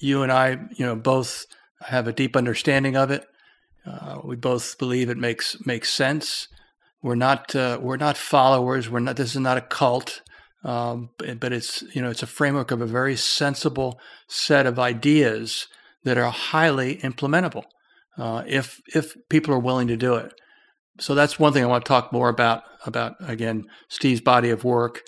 You 0.00 0.22
and 0.22 0.32
I, 0.32 0.52
you 0.74 0.86
know, 0.86 0.96
both 0.96 1.44
have 1.82 2.08
a 2.08 2.14
deep 2.14 2.34
understanding 2.34 2.96
of 2.96 3.10
it. 3.10 3.26
Uh, 3.84 4.20
we 4.24 4.36
both 4.36 4.78
believe 4.78 5.10
it 5.10 5.18
makes 5.18 5.58
makes 5.66 5.90
sense. 5.90 6.48
We're 7.02 7.14
not 7.14 7.54
we're 7.54 7.98
not 7.98 8.16
followers. 8.16 8.88
We're 8.88 9.00
not. 9.00 9.16
This 9.16 9.34
is 9.34 9.40
not 9.40 9.58
a 9.58 9.62
cult. 9.62 10.22
Um, 10.64 11.10
but, 11.18 11.52
it's 11.52 11.82
you 11.92 12.00
know 12.00 12.10
it's 12.10 12.22
a 12.22 12.26
framework 12.26 12.70
of 12.70 12.80
a 12.80 12.86
very 12.86 13.16
sensible 13.16 13.98
set 14.28 14.64
of 14.64 14.78
ideas 14.78 15.66
that 16.04 16.18
are 16.18 16.30
highly 16.30 16.98
implementable 16.98 17.64
uh, 18.16 18.44
if 18.46 18.80
if 18.94 19.16
people 19.28 19.52
are 19.52 19.58
willing 19.58 19.88
to 19.88 19.96
do 19.96 20.14
it 20.14 20.32
so 20.98 21.14
that's 21.14 21.38
one 21.38 21.52
thing 21.52 21.64
I 21.64 21.68
want 21.68 21.84
to 21.84 21.88
talk 21.88 22.12
more 22.12 22.28
about. 22.28 22.64
About 22.84 23.14
again, 23.20 23.66
Steve's 23.88 24.20
body 24.20 24.50
of 24.50 24.64
work. 24.64 25.02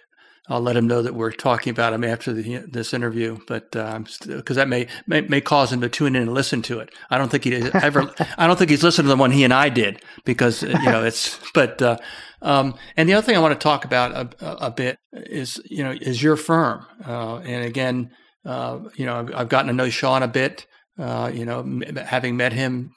I'll 0.48 0.60
let 0.60 0.76
him 0.76 0.86
know 0.86 1.00
that 1.00 1.14
we're 1.14 1.32
talking 1.32 1.70
about 1.70 1.94
him 1.94 2.04
after 2.04 2.32
the, 2.34 2.58
this 2.68 2.92
interview, 2.92 3.38
but 3.46 3.70
because 3.70 4.28
uh, 4.28 4.54
that 4.54 4.68
may, 4.68 4.88
may, 5.06 5.22
may 5.22 5.40
cause 5.40 5.72
him 5.72 5.80
to 5.80 5.88
tune 5.88 6.14
in 6.16 6.22
and 6.22 6.34
listen 6.34 6.60
to 6.62 6.80
it. 6.80 6.90
I 7.08 7.16
don't 7.16 7.30
think 7.30 7.44
he 7.44 7.54
ever. 7.54 8.12
I 8.38 8.46
don't 8.46 8.58
think 8.58 8.70
he's 8.70 8.82
listened 8.82 9.06
to 9.06 9.08
the 9.08 9.16
one 9.16 9.30
he 9.30 9.44
and 9.44 9.54
I 9.54 9.70
did 9.70 10.02
because 10.24 10.62
uh, 10.62 10.78
you 10.82 10.90
know 10.90 11.04
it's. 11.04 11.38
But 11.54 11.80
uh, 11.80 11.98
um, 12.42 12.74
and 12.96 13.08
the 13.08 13.14
other 13.14 13.24
thing 13.24 13.36
I 13.36 13.40
want 13.40 13.58
to 13.58 13.62
talk 13.62 13.84
about 13.84 14.34
a, 14.40 14.66
a 14.66 14.70
bit 14.70 14.98
is 15.12 15.60
you 15.64 15.84
know 15.84 15.92
is 15.92 16.22
your 16.22 16.36
firm, 16.36 16.84
uh, 17.06 17.36
and 17.38 17.64
again, 17.64 18.10
uh, 18.44 18.80
you 18.96 19.06
know 19.06 19.20
I've, 19.20 19.34
I've, 19.34 19.48
gotten 19.48 19.68
to 19.68 19.72
know 19.72 19.88
Sean 19.88 20.22
a 20.22 20.28
bit. 20.28 20.66
Uh, 20.98 21.30
you 21.32 21.44
know, 21.44 21.80
having 22.04 22.36
met 22.36 22.52
him 22.52 22.92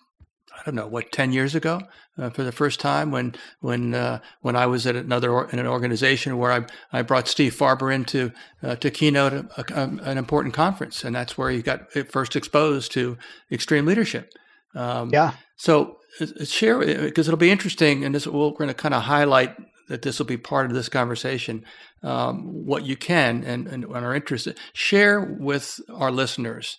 I 0.58 0.64
don't 0.66 0.76
know 0.76 0.88
what 0.88 1.12
ten 1.12 1.32
years 1.32 1.56
ago 1.56 1.82
uh, 2.18 2.30
for 2.30 2.44
the 2.44 2.52
first 2.52 2.80
time 2.80 3.12
when 3.12 3.36
when 3.60 3.94
uh, 3.94 4.20
when 4.42 4.56
I 4.56 4.66
was 4.66 4.88
at 4.88 4.96
another 4.96 5.32
or, 5.32 5.50
in 5.52 5.60
an 5.60 5.68
organization 5.68 6.38
where 6.38 6.52
I 6.52 6.66
I 6.92 7.02
brought 7.02 7.28
Steve 7.28 7.56
Farber 7.56 7.94
in 7.94 8.06
to 8.06 8.32
uh, 8.64 8.76
to 8.78 8.92
keynote 8.92 9.34
a, 9.34 9.48
a, 9.58 9.84
an 10.10 10.18
important 10.18 10.54
conference, 10.54 11.04
and 11.04 11.16
that's 11.16 11.38
where 11.38 11.50
he 11.50 11.62
got 11.62 11.92
first 11.92 12.36
exposed 12.36 12.92
to 12.94 13.18
extreme 13.52 13.86
leadership. 13.86 14.34
Um, 14.76 15.10
yeah. 15.12 15.34
So 15.58 15.98
uh, 16.22 16.28
uh, 16.40 16.46
share 16.46 16.80
because 16.80 17.28
it'll 17.28 17.38
be 17.38 17.52
interesting, 17.52 18.04
and 18.04 18.14
this 18.14 18.28
we're 18.28 18.52
going 18.52 18.68
to 18.68 18.74
kind 18.74 18.94
of 18.94 19.04
highlight 19.04 19.56
that 19.90 20.02
this 20.02 20.20
will 20.20 20.26
be 20.26 20.38
part 20.38 20.66
of 20.66 20.74
this 20.74 20.90
conversation. 20.90 21.66
Um, 22.04 22.66
what 22.66 22.86
you 22.86 22.96
can 22.96 23.44
and, 23.44 23.68
and 23.68 23.84
are 23.86 24.14
interested 24.14 24.56
share 24.72 25.20
with 25.20 25.80
our 25.92 26.12
listeners 26.12 26.78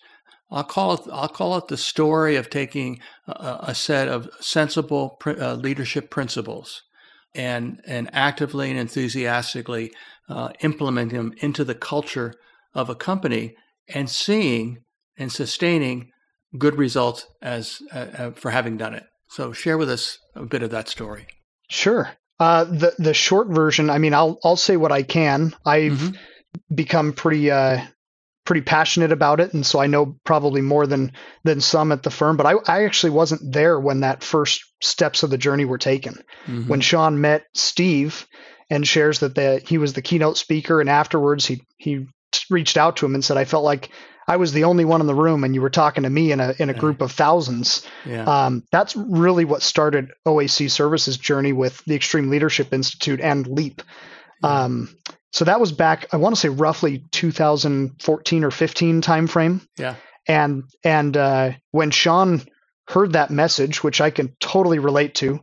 I'll 0.51 0.65
call 0.65 0.95
it. 0.95 1.01
I'll 1.13 1.29
call 1.29 1.57
it 1.59 1.69
the 1.69 1.77
story 1.77 2.37
of 2.37 2.51
taking 2.51 3.01
a, 3.27 3.59
a 3.69 3.75
set 3.75 4.09
of 4.09 4.31
sensible 4.41 5.17
pr- 5.21 5.41
uh, 5.41 5.55
leadership 5.55 6.11
principles 6.11 6.83
and 7.35 7.81
and 7.87 8.09
actively 8.13 8.71
and 8.71 8.79
enthusiastically 8.79 9.93
uh, 10.29 10.51
implementing 10.61 11.19
them 11.19 11.35
into 11.39 11.65
the 11.65 11.75
culture 11.75 12.35
of 12.75 12.89
a 12.89 12.95
company 12.95 13.55
and 13.89 14.09
seeing 14.09 14.85
and 15.17 15.33
sustaining 15.33 16.11
good 16.57 16.77
results 16.77 17.27
as 17.43 17.83
uh, 17.93 18.07
uh 18.17 18.31
for 18.33 18.51
having 18.51 18.77
done 18.77 18.95
it. 18.95 19.05
So 19.29 19.53
share 19.53 19.77
with 19.77 19.91
us 19.91 20.19
a 20.35 20.47
bit 20.47 20.63
of 20.63 20.71
that 20.71 20.89
story. 20.89 21.27
Sure. 21.69 22.11
Uh, 22.41 22.65
the 22.65 22.95
the 22.99 23.15
short 23.15 23.49
version. 23.49 23.91
I 23.91 23.99
mean, 23.99 24.15
I'll 24.15 24.39
I'll 24.43 24.57
say 24.57 24.77
what 24.77 24.93
I 24.93 25.03
can. 25.03 25.55
I've 25.67 25.93
mm-hmm. 25.93 26.75
become 26.75 27.13
pretty 27.13 27.51
uh, 27.51 27.85
pretty 28.49 28.63
passionate 28.63 29.13
about 29.13 29.41
it, 29.41 29.53
and 29.53 29.65
so 29.65 29.79
I 29.79 29.89
know 29.89 30.17
probably 30.25 30.63
more 30.63 30.87
than 30.87 31.13
than 31.45 31.61
some 31.61 31.93
at 31.93 32.03
the 32.03 32.11
firm. 32.11 32.39
But 32.39 32.47
I 32.47 32.55
I 32.67 32.85
actually 32.87 33.11
wasn't 33.11 33.53
there 33.53 33.79
when 33.79 34.01
that 34.01 34.25
first 34.25 34.65
steps 34.81 35.23
of 35.23 35.29
the 35.29 35.37
journey 35.37 35.67
were 35.67 35.77
taken. 35.77 36.15
Mm-hmm. 36.47 36.67
When 36.67 36.81
Sean 36.81 37.21
met 37.21 37.45
Steve 37.53 38.27
and 38.71 38.89
shares 38.89 39.21
that 39.21 39.35
the, 39.35 39.61
he 39.67 39.77
was 39.77 39.93
the 39.93 40.01
keynote 40.01 40.39
speaker, 40.39 40.81
and 40.81 40.89
afterwards 40.89 41.45
he 41.45 41.61
he 41.77 42.07
reached 42.49 42.79
out 42.79 42.97
to 42.97 43.07
him 43.07 43.15
and 43.15 43.23
said, 43.23 43.37
"I 43.37 43.45
felt 43.45 43.65
like 43.65 43.91
I 44.27 44.39
was 44.39 44.55
the 44.55 44.65
only 44.65 44.87
one 44.87 45.03
in 45.03 45.07
the 45.07 45.15
room, 45.15 45.45
and 45.45 45.55
you 45.55 45.61
were 45.61 45.69
talking 45.69 46.05
to 46.05 46.11
me 46.11 46.33
in 46.33 46.41
a 46.41 46.55
in 46.59 46.71
a 46.71 46.75
group 46.75 47.03
of 47.03 47.13
thousands." 47.13 47.87
Yeah. 48.07 48.25
Um, 48.25 48.65
that's 48.73 48.97
really 48.97 49.45
what 49.45 49.61
started 49.61 50.13
OAC 50.27 50.71
Services' 50.71 51.19
journey 51.19 51.53
with 51.53 51.85
the 51.85 51.97
Extreme 51.97 52.31
Leadership 52.31 52.73
Institute 52.73 53.21
and 53.21 53.47
Leap. 53.47 53.83
Um, 54.43 54.97
so 55.33 55.45
that 55.45 55.61
was 55.61 55.73
back, 55.73 56.07
I 56.13 56.17
want 56.17 56.35
to 56.35 56.41
say, 56.41 56.49
roughly 56.49 57.05
2014 57.11 58.45
or 58.45 58.51
15 58.51 59.03
timeframe. 59.03 59.67
Yeah. 59.77 59.95
And 60.27 60.65
and 60.85 61.17
uh, 61.17 61.53
when 61.71 61.91
Sean 61.91 62.43
heard 62.87 63.13
that 63.13 63.31
message, 63.31 63.83
which 63.83 64.01
I 64.01 64.11
can 64.11 64.35
totally 64.41 64.79
relate 64.79 65.15
to, 65.17 65.41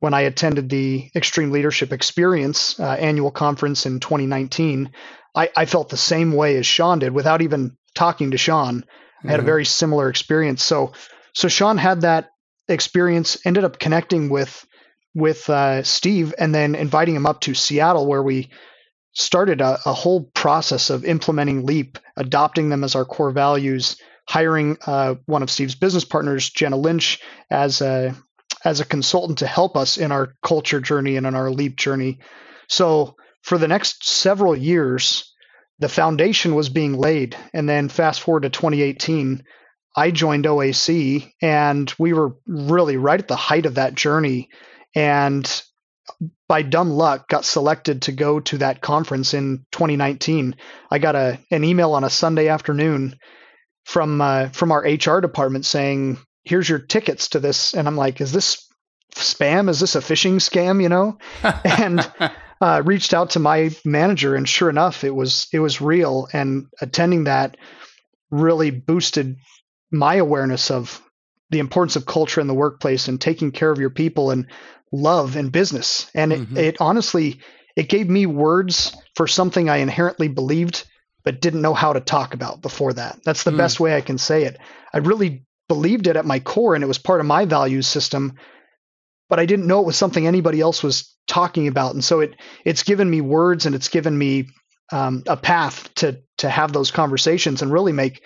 when 0.00 0.14
I 0.14 0.22
attended 0.22 0.68
the 0.68 1.10
Extreme 1.14 1.52
Leadership 1.52 1.92
Experience 1.92 2.78
uh, 2.78 2.84
annual 2.84 3.30
conference 3.30 3.86
in 3.86 4.00
2019, 4.00 4.90
I, 5.34 5.50
I, 5.56 5.64
felt 5.64 5.88
the 5.88 5.96
same 5.96 6.32
way 6.32 6.56
as 6.56 6.66
Sean 6.66 6.98
did 6.98 7.12
without 7.12 7.42
even 7.42 7.76
talking 7.94 8.30
to 8.30 8.38
Sean. 8.38 8.80
Mm-hmm. 8.80 9.28
I 9.28 9.30
had 9.30 9.40
a 9.40 9.42
mm-hmm. 9.42 9.46
very 9.46 9.64
similar 9.64 10.08
experience. 10.08 10.62
So, 10.62 10.92
so 11.34 11.48
Sean 11.48 11.78
had 11.78 12.02
that 12.02 12.30
experience, 12.68 13.38
ended 13.44 13.64
up 13.64 13.78
connecting 13.78 14.28
with 14.28 14.66
with 15.16 15.48
uh, 15.48 15.82
Steve, 15.82 16.34
and 16.38 16.54
then 16.54 16.74
inviting 16.74 17.16
him 17.16 17.26
up 17.26 17.40
to 17.40 17.54
Seattle, 17.54 18.06
where 18.06 18.22
we 18.22 18.50
started 19.14 19.62
a, 19.62 19.78
a, 19.86 19.94
whole 19.94 20.24
process 20.34 20.90
of 20.90 21.06
implementing 21.06 21.64
Leap, 21.64 21.98
adopting 22.18 22.68
them 22.68 22.84
as 22.84 22.94
our 22.94 23.06
core 23.06 23.30
values, 23.30 23.96
hiring 24.28 24.76
uh, 24.86 25.14
one 25.24 25.42
of 25.42 25.50
Steve's 25.50 25.74
business 25.74 26.04
partners, 26.04 26.50
Jenna 26.50 26.76
Lynch, 26.76 27.20
as 27.50 27.80
a 27.80 28.14
as 28.62 28.80
a 28.80 28.84
consultant 28.84 29.38
to 29.38 29.46
help 29.46 29.76
us 29.76 29.96
in 29.96 30.12
our 30.12 30.34
culture 30.42 30.80
journey 30.80 31.16
and 31.16 31.26
in 31.26 31.34
our 31.34 31.50
leap 31.50 31.76
journey. 31.76 32.18
So 32.68 33.16
for 33.42 33.58
the 33.58 33.68
next 33.68 34.06
several 34.06 34.56
years, 34.56 35.32
the 35.78 35.88
foundation 35.88 36.54
was 36.54 36.68
being 36.68 36.94
laid. 36.94 37.36
And 37.54 37.68
then 37.68 37.88
fast 37.88 38.20
forward 38.20 38.42
to 38.42 38.50
2018, 38.50 39.44
I 39.96 40.10
joined 40.10 40.44
OAC 40.44 41.32
and 41.40 41.92
we 41.98 42.12
were 42.12 42.36
really 42.46 42.96
right 42.96 43.20
at 43.20 43.28
the 43.28 43.36
height 43.36 43.66
of 43.66 43.76
that 43.76 43.94
journey. 43.94 44.50
And 44.96 45.62
by 46.48 46.62
dumb 46.62 46.90
luck, 46.90 47.28
got 47.28 47.44
selected 47.44 48.02
to 48.02 48.12
go 48.12 48.40
to 48.40 48.58
that 48.58 48.80
conference 48.80 49.34
in 49.34 49.66
2019. 49.72 50.56
I 50.90 50.98
got 50.98 51.14
a 51.14 51.38
an 51.50 51.64
email 51.64 51.92
on 51.92 52.02
a 52.02 52.10
Sunday 52.10 52.48
afternoon 52.48 53.16
from 53.84 54.20
uh, 54.20 54.48
from 54.48 54.72
our 54.72 54.80
HR 54.80 55.20
department 55.20 55.66
saying 55.66 56.18
here's 56.44 56.68
your 56.68 56.78
tickets 56.78 57.28
to 57.28 57.40
this. 57.40 57.74
And 57.74 57.86
i'm 57.86 57.96
like 57.96 58.20
is 58.20 58.32
this 58.32 58.66
spam? 59.14 59.68
Is 59.68 59.80
this 59.80 59.96
a 59.96 60.00
phishing 60.00 60.36
scam 60.36 60.82
you 60.82 60.88
know? 60.88 61.18
And 61.64 62.10
uh, 62.60 62.82
reached 62.82 63.12
out 63.12 63.30
to 63.30 63.38
my 63.38 63.70
manager 63.84 64.34
and 64.34 64.48
sure 64.48 64.70
enough 64.70 65.04
it 65.04 65.14
was 65.14 65.46
it 65.52 65.60
was 65.60 65.82
real. 65.82 66.26
And 66.32 66.68
attending 66.80 67.24
that 67.24 67.58
really 68.30 68.70
boosted 68.70 69.36
my 69.92 70.14
awareness 70.14 70.70
of 70.70 71.02
the 71.50 71.58
importance 71.58 71.96
of 71.96 72.06
culture 72.06 72.40
in 72.40 72.46
the 72.46 72.54
workplace 72.54 73.08
and 73.08 73.20
taking 73.20 73.52
care 73.52 73.70
of 73.70 73.78
your 73.78 73.90
people 73.90 74.30
and 74.30 74.46
love 74.92 75.36
and 75.36 75.52
business 75.52 76.10
and 76.14 76.32
mm-hmm. 76.32 76.56
it, 76.56 76.64
it 76.64 76.76
honestly 76.80 77.40
it 77.74 77.88
gave 77.88 78.08
me 78.08 78.24
words 78.24 78.96
for 79.14 79.26
something 79.26 79.68
i 79.68 79.78
inherently 79.78 80.28
believed 80.28 80.86
but 81.24 81.40
didn't 81.40 81.62
know 81.62 81.74
how 81.74 81.92
to 81.92 82.00
talk 82.00 82.34
about 82.34 82.62
before 82.62 82.92
that 82.92 83.18
that's 83.24 83.42
the 83.42 83.50
mm. 83.50 83.56
best 83.56 83.80
way 83.80 83.96
i 83.96 84.00
can 84.00 84.16
say 84.16 84.44
it 84.44 84.58
i 84.94 84.98
really 84.98 85.44
believed 85.68 86.06
it 86.06 86.16
at 86.16 86.24
my 86.24 86.38
core 86.38 86.74
and 86.74 86.84
it 86.84 86.88
was 86.88 86.98
part 86.98 87.20
of 87.20 87.26
my 87.26 87.44
value 87.44 87.82
system 87.82 88.34
but 89.28 89.40
I 89.40 89.46
didn't 89.46 89.66
know 89.66 89.80
it 89.80 89.86
was 89.86 89.96
something 89.96 90.26
anybody 90.26 90.60
else 90.60 90.82
was 90.82 91.14
talking 91.26 91.68
about 91.68 91.94
and 91.94 92.04
so 92.04 92.20
it 92.20 92.34
it's 92.64 92.82
given 92.82 93.10
me 93.10 93.20
words 93.20 93.66
and 93.66 93.74
it's 93.74 93.88
given 93.88 94.16
me 94.16 94.48
um, 94.92 95.24
a 95.26 95.36
path 95.36 95.92
to 95.96 96.20
to 96.38 96.48
have 96.48 96.72
those 96.72 96.90
conversations 96.90 97.62
and 97.62 97.72
really 97.72 97.92
make 97.92 98.22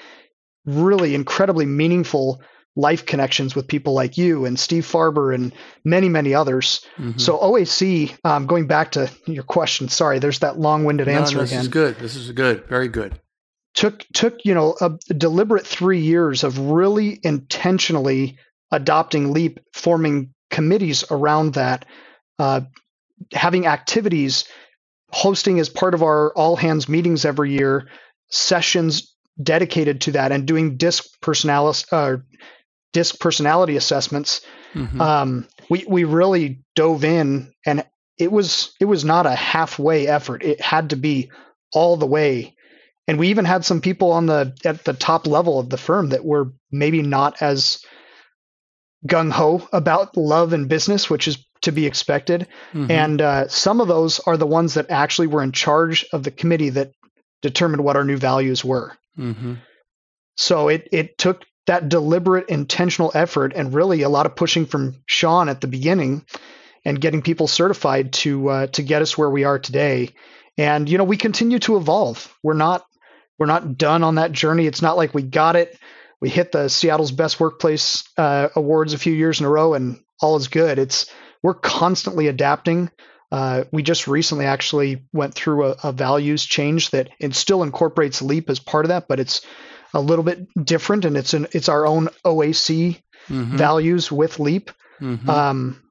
really 0.67 1.15
incredibly 1.15 1.65
meaningful 1.65 2.43
life 2.77 3.05
connections 3.05 3.55
with 3.55 3.67
people 3.67 3.95
like 3.95 4.17
you 4.17 4.45
and 4.45 4.59
Steve 4.59 4.85
Farber 4.85 5.35
and 5.35 5.53
many, 5.85 6.09
many 6.09 6.35
others. 6.35 6.85
Mm-hmm. 6.99 7.19
So 7.19 7.39
OAC, 7.39 8.17
um, 8.25 8.47
going 8.47 8.67
back 8.67 8.93
to 8.93 9.11
your 9.27 9.43
question, 9.43 9.89
sorry, 9.89 10.19
there's 10.19 10.39
that 10.39 10.59
long-winded 10.59 11.09
no, 11.09 11.13
answer 11.13 11.39
this 11.39 11.51
again. 11.51 11.59
This 11.59 11.67
is 11.67 11.69
good. 11.69 11.99
This 11.99 12.17
is 12.17 12.31
good. 12.33 12.67
Very 12.69 12.89
good 12.89 13.21
took 13.75 14.05
took 14.13 14.45
you 14.45 14.55
know 14.55 14.77
a 14.81 14.91
deliberate 15.15 15.67
three 15.67 16.01
years 16.01 16.45
of 16.45 16.59
really 16.59 17.21
intentionally 17.23 18.39
adopting 18.71 19.33
leap 19.33 19.61
forming 19.75 20.35
committees 20.51 21.05
around 21.11 21.55
that 21.55 21.85
uh, 22.39 22.61
having 23.33 23.67
activities 23.67 24.45
hosting 25.13 25.59
as 25.61 25.69
part 25.69 25.95
of 25.95 26.03
our 26.03 26.33
all 26.35 26.57
hands 26.57 26.89
meetings 26.89 27.25
every 27.25 27.53
year 27.53 27.89
sessions 28.29 29.15
dedicated 29.43 30.01
to 30.01 30.13
that 30.13 30.33
and 30.33 30.47
doing 30.47 30.77
disc 30.77 31.05
personality 31.21 31.85
uh, 31.93 32.17
disc 32.93 33.19
personality 33.21 33.77
assessments 33.77 34.41
mm-hmm. 34.75 35.01
um, 35.01 35.47
we 35.69 35.85
we 35.89 36.05
really 36.05 36.63
dove 36.75 37.05
in 37.05 37.53
and 37.67 37.85
it 38.19 38.31
was 38.31 38.75
it 38.81 38.85
was 38.85 39.05
not 39.05 39.27
a 39.27 39.35
halfway 39.35 40.07
effort 40.07 40.43
it 40.43 40.61
had 40.61 40.91
to 40.91 40.97
be 40.97 41.31
all 41.73 41.97
the 41.97 42.07
way 42.07 42.55
and 43.11 43.19
we 43.19 43.29
even 43.29 43.45
had 43.45 43.65
some 43.65 43.81
people 43.81 44.13
on 44.13 44.27
the 44.27 44.57
at 44.65 44.85
the 44.85 44.93
top 44.93 45.27
level 45.27 45.59
of 45.59 45.69
the 45.69 45.77
firm 45.77 46.11
that 46.11 46.25
were 46.25 46.53
maybe 46.71 47.03
not 47.03 47.43
as 47.43 47.85
gung 49.07 49.33
ho 49.33 49.67
about 49.73 50.17
love 50.17 50.53
and 50.53 50.69
business, 50.69 51.11
which 51.11 51.27
is 51.27 51.45
to 51.63 51.73
be 51.73 51.87
expected. 51.87 52.47
Mm-hmm. 52.73 52.91
And 52.91 53.21
uh, 53.21 53.49
some 53.49 53.81
of 53.81 53.89
those 53.89 54.21
are 54.21 54.37
the 54.37 54.47
ones 54.47 54.75
that 54.75 54.91
actually 54.91 55.27
were 55.27 55.43
in 55.43 55.53
charge 55.53 56.07
of 56.13 56.23
the 56.23 56.31
committee 56.31 56.71
that 56.71 56.93
determined 57.43 57.83
what 57.83 57.97
our 57.97 58.05
new 58.05 58.17
values 58.17 58.65
were. 58.65 58.97
Mm-hmm. 59.19 59.55
So 60.37 60.69
it 60.69 60.89
it 60.93 61.19
took 61.19 61.45
that 61.67 61.89
deliberate, 61.89 62.49
intentional 62.49 63.13
effort, 63.15 63.53
and 63.55 63.75
really 63.75 64.03
a 64.03 64.09
lot 64.09 64.27
of 64.27 64.37
pushing 64.37 64.67
from 64.67 64.97
Sean 65.07 65.49
at 65.49 65.61
the 65.61 65.67
beginning, 65.67 66.25
and 66.85 67.01
getting 67.01 67.23
people 67.23 67.47
certified 67.47 68.13
to 68.15 68.49
uh, 68.49 68.67
to 68.69 68.83
get 68.83 69.03
us 69.03 69.17
where 69.17 69.31
we 69.31 69.45
are 69.45 69.59
today. 69.59 70.11
And 70.57 70.89
you 70.89 70.99
know, 70.99 71.05
we 71.05 71.17
continue 71.17 71.59
to 71.61 71.77
evolve. 71.77 72.35
We're 72.43 72.55
not 72.55 72.85
we're 73.39 73.47
not 73.47 73.79
done 73.79 74.03
on 74.03 74.17
that 74.17 74.33
journey. 74.33 74.67
It's 74.67 74.83
not 74.83 74.97
like 74.97 75.15
we 75.15 75.23
got 75.23 75.57
it. 75.57 75.79
We 76.21 76.29
hit 76.29 76.53
the 76.53 76.69
Seattle's 76.69 77.13
Best 77.13 77.41
Workplace 77.41 78.05
uh, 78.19 78.49
awards 78.55 78.93
a 78.93 78.99
few 78.99 79.15
years 79.15 79.41
in 79.41 79.47
a 79.47 79.51
row, 79.51 79.75
and 79.75 80.03
all 80.21 80.37
is 80.37 80.49
good. 80.49 80.79
It's 80.79 81.11
we're 81.43 81.55
constantly 81.55 82.29
adapting. 82.29 82.91
Uh, 83.33 83.65
we 83.73 83.83
just 83.83 84.09
recently 84.09 84.45
actually 84.45 85.05
went 85.13 85.35
through 85.35 85.67
a, 85.67 85.77
a, 85.85 85.93
values 85.93 86.45
change 86.45 86.91
that 86.91 87.11
it 87.21 87.33
still 87.35 87.63
incorporates 87.63 88.21
Leap 88.21 88.51
as 88.51 88.59
part 88.59 88.85
of 88.85 88.89
that, 88.89 89.07
but 89.07 89.21
it's 89.21 89.43
a 89.93 90.01
little 90.01 90.25
bit 90.25 90.47
different, 90.63 91.05
and 91.05 91.17
it's 91.17 91.35
an 91.35 91.47
it's 91.53 91.69
our 91.69 91.87
own 91.87 92.09
OAC 92.25 93.01
mm-hmm. 93.29 93.57
values 93.57 94.11
with 94.11 94.39
Leap. 94.39 94.71
Mm-hmm. 95.01 95.29
Um, 95.29 95.83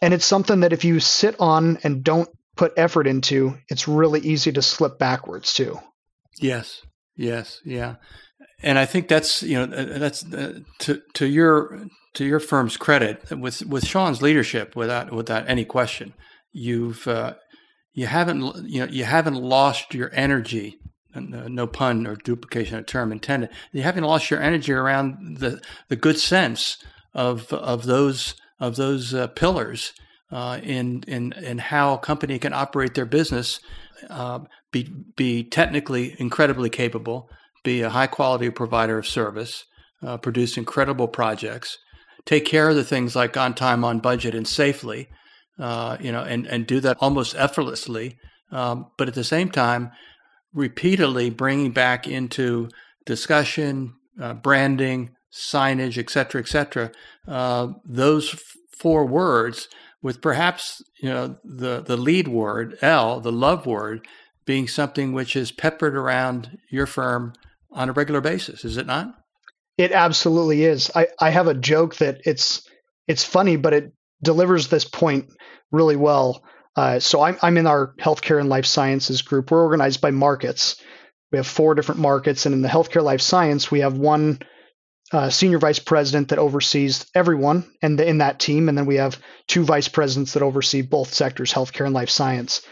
and 0.00 0.14
it's 0.14 0.26
something 0.26 0.60
that 0.60 0.72
if 0.72 0.84
you 0.84 1.00
sit 1.00 1.36
on 1.40 1.78
and 1.82 2.02
don't 2.02 2.28
put 2.56 2.72
effort 2.76 3.06
into, 3.06 3.56
it's 3.68 3.88
really 3.88 4.20
easy 4.20 4.52
to 4.52 4.62
slip 4.62 4.98
backwards 4.98 5.54
too. 5.54 5.78
Yes, 6.40 6.82
Yes, 7.16 7.60
yeah, 7.64 7.96
and 8.62 8.78
I 8.78 8.86
think 8.86 9.08
that's 9.08 9.42
you 9.42 9.54
know 9.54 9.76
uh, 9.76 9.98
that's 9.98 10.24
uh, 10.32 10.60
to 10.80 11.02
to 11.14 11.26
your 11.26 11.86
to 12.14 12.24
your 12.24 12.40
firm's 12.40 12.76
credit 12.76 13.38
with 13.38 13.64
with 13.66 13.86
Sean's 13.86 14.22
leadership 14.22 14.74
without 14.74 15.12
without 15.12 15.48
any 15.48 15.64
question. 15.64 16.14
You've 16.52 17.06
uh, 17.06 17.34
you 17.92 18.06
haven't 18.06 18.68
you 18.68 18.80
know 18.80 18.90
you 18.90 19.04
haven't 19.04 19.34
lost 19.34 19.94
your 19.94 20.10
energy. 20.14 20.78
No 21.14 21.66
pun 21.66 22.06
or 22.06 22.16
duplication 22.16 22.78
of 22.78 22.86
term 22.86 23.12
intended. 23.12 23.50
You 23.72 23.82
haven't 23.82 24.04
lost 24.04 24.30
your 24.30 24.40
energy 24.40 24.72
around 24.72 25.38
the 25.38 25.60
the 25.88 25.96
good 25.96 26.18
sense 26.18 26.78
of 27.14 27.52
of 27.52 27.84
those 27.84 28.34
of 28.58 28.76
those 28.76 29.12
uh, 29.12 29.26
pillars 29.28 29.92
uh, 30.30 30.60
in 30.62 31.02
in 31.06 31.32
in 31.32 31.58
how 31.58 31.94
a 31.94 31.98
company 31.98 32.38
can 32.38 32.52
operate 32.52 32.94
their 32.94 33.06
business 33.06 33.60
uh, 34.10 34.40
be 34.70 34.90
be 35.16 35.44
technically 35.44 36.16
incredibly 36.18 36.70
capable, 36.70 37.28
be 37.62 37.82
a 37.82 37.90
high 37.90 38.06
quality 38.06 38.50
provider 38.50 38.98
of 38.98 39.06
service, 39.06 39.64
uh, 40.02 40.16
produce 40.16 40.56
incredible 40.56 41.08
projects, 41.08 41.78
take 42.24 42.44
care 42.44 42.68
of 42.68 42.76
the 42.76 42.84
things 42.84 43.14
like 43.14 43.36
on 43.36 43.54
time, 43.54 43.84
on 43.84 44.00
budget, 44.00 44.34
and 44.34 44.48
safely, 44.48 45.08
uh, 45.58 45.96
you 46.00 46.10
know, 46.10 46.22
and 46.22 46.46
and 46.46 46.66
do 46.66 46.80
that 46.80 46.96
almost 47.00 47.34
effortlessly. 47.36 48.18
Um, 48.50 48.86
but 48.98 49.08
at 49.08 49.14
the 49.14 49.24
same 49.24 49.50
time, 49.50 49.92
repeatedly 50.54 51.30
bringing 51.30 51.72
back 51.72 52.06
into 52.06 52.68
discussion, 53.06 53.94
uh, 54.20 54.34
branding, 54.34 55.10
signage, 55.32 55.98
et 55.98 56.10
cetera, 56.10 56.40
et 56.40 56.48
cetera, 56.48 56.90
uh, 57.26 57.68
those 57.84 58.34
f- 58.34 58.56
four 58.76 59.06
words 59.06 59.68
with 60.02 60.20
perhaps 60.20 60.82
you 61.00 61.08
know 61.08 61.36
the 61.44 61.80
the 61.80 61.96
lead 61.96 62.28
word 62.28 62.76
L, 62.82 63.20
the 63.20 63.32
love 63.32 63.66
word, 63.66 64.06
being 64.44 64.68
something 64.68 65.12
which 65.12 65.36
is 65.36 65.52
peppered 65.52 65.96
around 65.96 66.58
your 66.68 66.86
firm 66.86 67.32
on 67.70 67.88
a 67.88 67.92
regular 67.92 68.20
basis, 68.20 68.64
is 68.64 68.76
it 68.76 68.86
not? 68.86 69.14
It 69.78 69.92
absolutely 69.92 70.64
is. 70.64 70.90
I, 70.94 71.08
I 71.18 71.30
have 71.30 71.46
a 71.46 71.54
joke 71.54 71.96
that 71.96 72.20
it's 72.26 72.68
it's 73.08 73.24
funny, 73.24 73.56
but 73.56 73.72
it 73.72 73.92
delivers 74.22 74.68
this 74.68 74.84
point 74.84 75.28
really 75.70 75.96
well. 75.96 76.44
Uh, 76.74 76.98
so 77.00 77.20
I'm 77.20 77.36
I'm 77.42 77.58
in 77.58 77.66
our 77.66 77.94
healthcare 78.00 78.40
and 78.40 78.48
life 78.48 78.66
sciences 78.66 79.22
group. 79.22 79.50
We're 79.50 79.62
organized 79.62 80.00
by 80.00 80.10
markets. 80.10 80.80
We 81.30 81.38
have 81.38 81.46
four 81.46 81.74
different 81.74 82.00
markets, 82.00 82.46
and 82.46 82.54
in 82.54 82.62
the 82.62 82.68
healthcare 82.68 83.02
life 83.02 83.20
science, 83.20 83.70
we 83.70 83.80
have 83.80 83.96
one 83.96 84.40
uh, 85.12 85.28
senior 85.30 85.58
vice 85.58 85.78
president 85.78 86.28
that 86.28 86.38
oversees 86.38 87.06
everyone 87.14 87.70
and 87.82 88.00
in 88.00 88.18
that 88.18 88.38
team, 88.38 88.68
and 88.68 88.76
then 88.76 88.86
we 88.86 88.96
have 88.96 89.18
two 89.46 89.64
vice 89.64 89.88
presidents 89.88 90.32
that 90.32 90.42
oversee 90.42 90.82
both 90.82 91.12
sectors, 91.12 91.52
healthcare 91.52 91.84
and 91.84 91.94
life 91.94 92.10
science. 92.10 92.62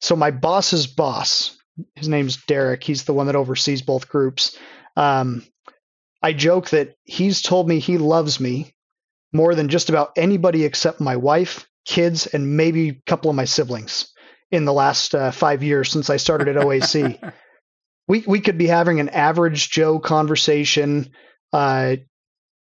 So 0.00 0.16
my 0.16 0.30
boss's 0.30 0.86
boss, 0.86 1.58
his 1.96 2.08
name's 2.08 2.38
Derek. 2.44 2.82
He's 2.82 3.04
the 3.04 3.12
one 3.12 3.26
that 3.26 3.36
oversees 3.36 3.82
both 3.82 4.08
groups. 4.08 4.56
Um, 4.96 5.44
I 6.22 6.32
joke 6.32 6.70
that 6.70 6.94
he's 7.04 7.42
told 7.42 7.68
me 7.68 7.78
he 7.78 7.98
loves 7.98 8.40
me 8.40 8.74
more 9.32 9.54
than 9.54 9.68
just 9.68 9.88
about 9.88 10.12
anybody 10.16 10.64
except 10.64 11.00
my 11.00 11.16
wife, 11.16 11.66
kids, 11.84 12.26
and 12.26 12.56
maybe 12.56 12.88
a 12.88 13.02
couple 13.06 13.30
of 13.30 13.36
my 13.36 13.44
siblings 13.44 14.12
in 14.50 14.64
the 14.64 14.72
last 14.72 15.14
uh, 15.14 15.30
five 15.30 15.62
years 15.62 15.90
since 15.90 16.10
I 16.10 16.16
started 16.16 16.48
at 16.48 16.56
OAC. 16.56 17.32
we 18.08 18.24
we 18.26 18.40
could 18.40 18.58
be 18.58 18.66
having 18.66 19.00
an 19.00 19.08
average 19.08 19.70
Joe 19.70 19.98
conversation 19.98 21.10
uh, 21.52 21.96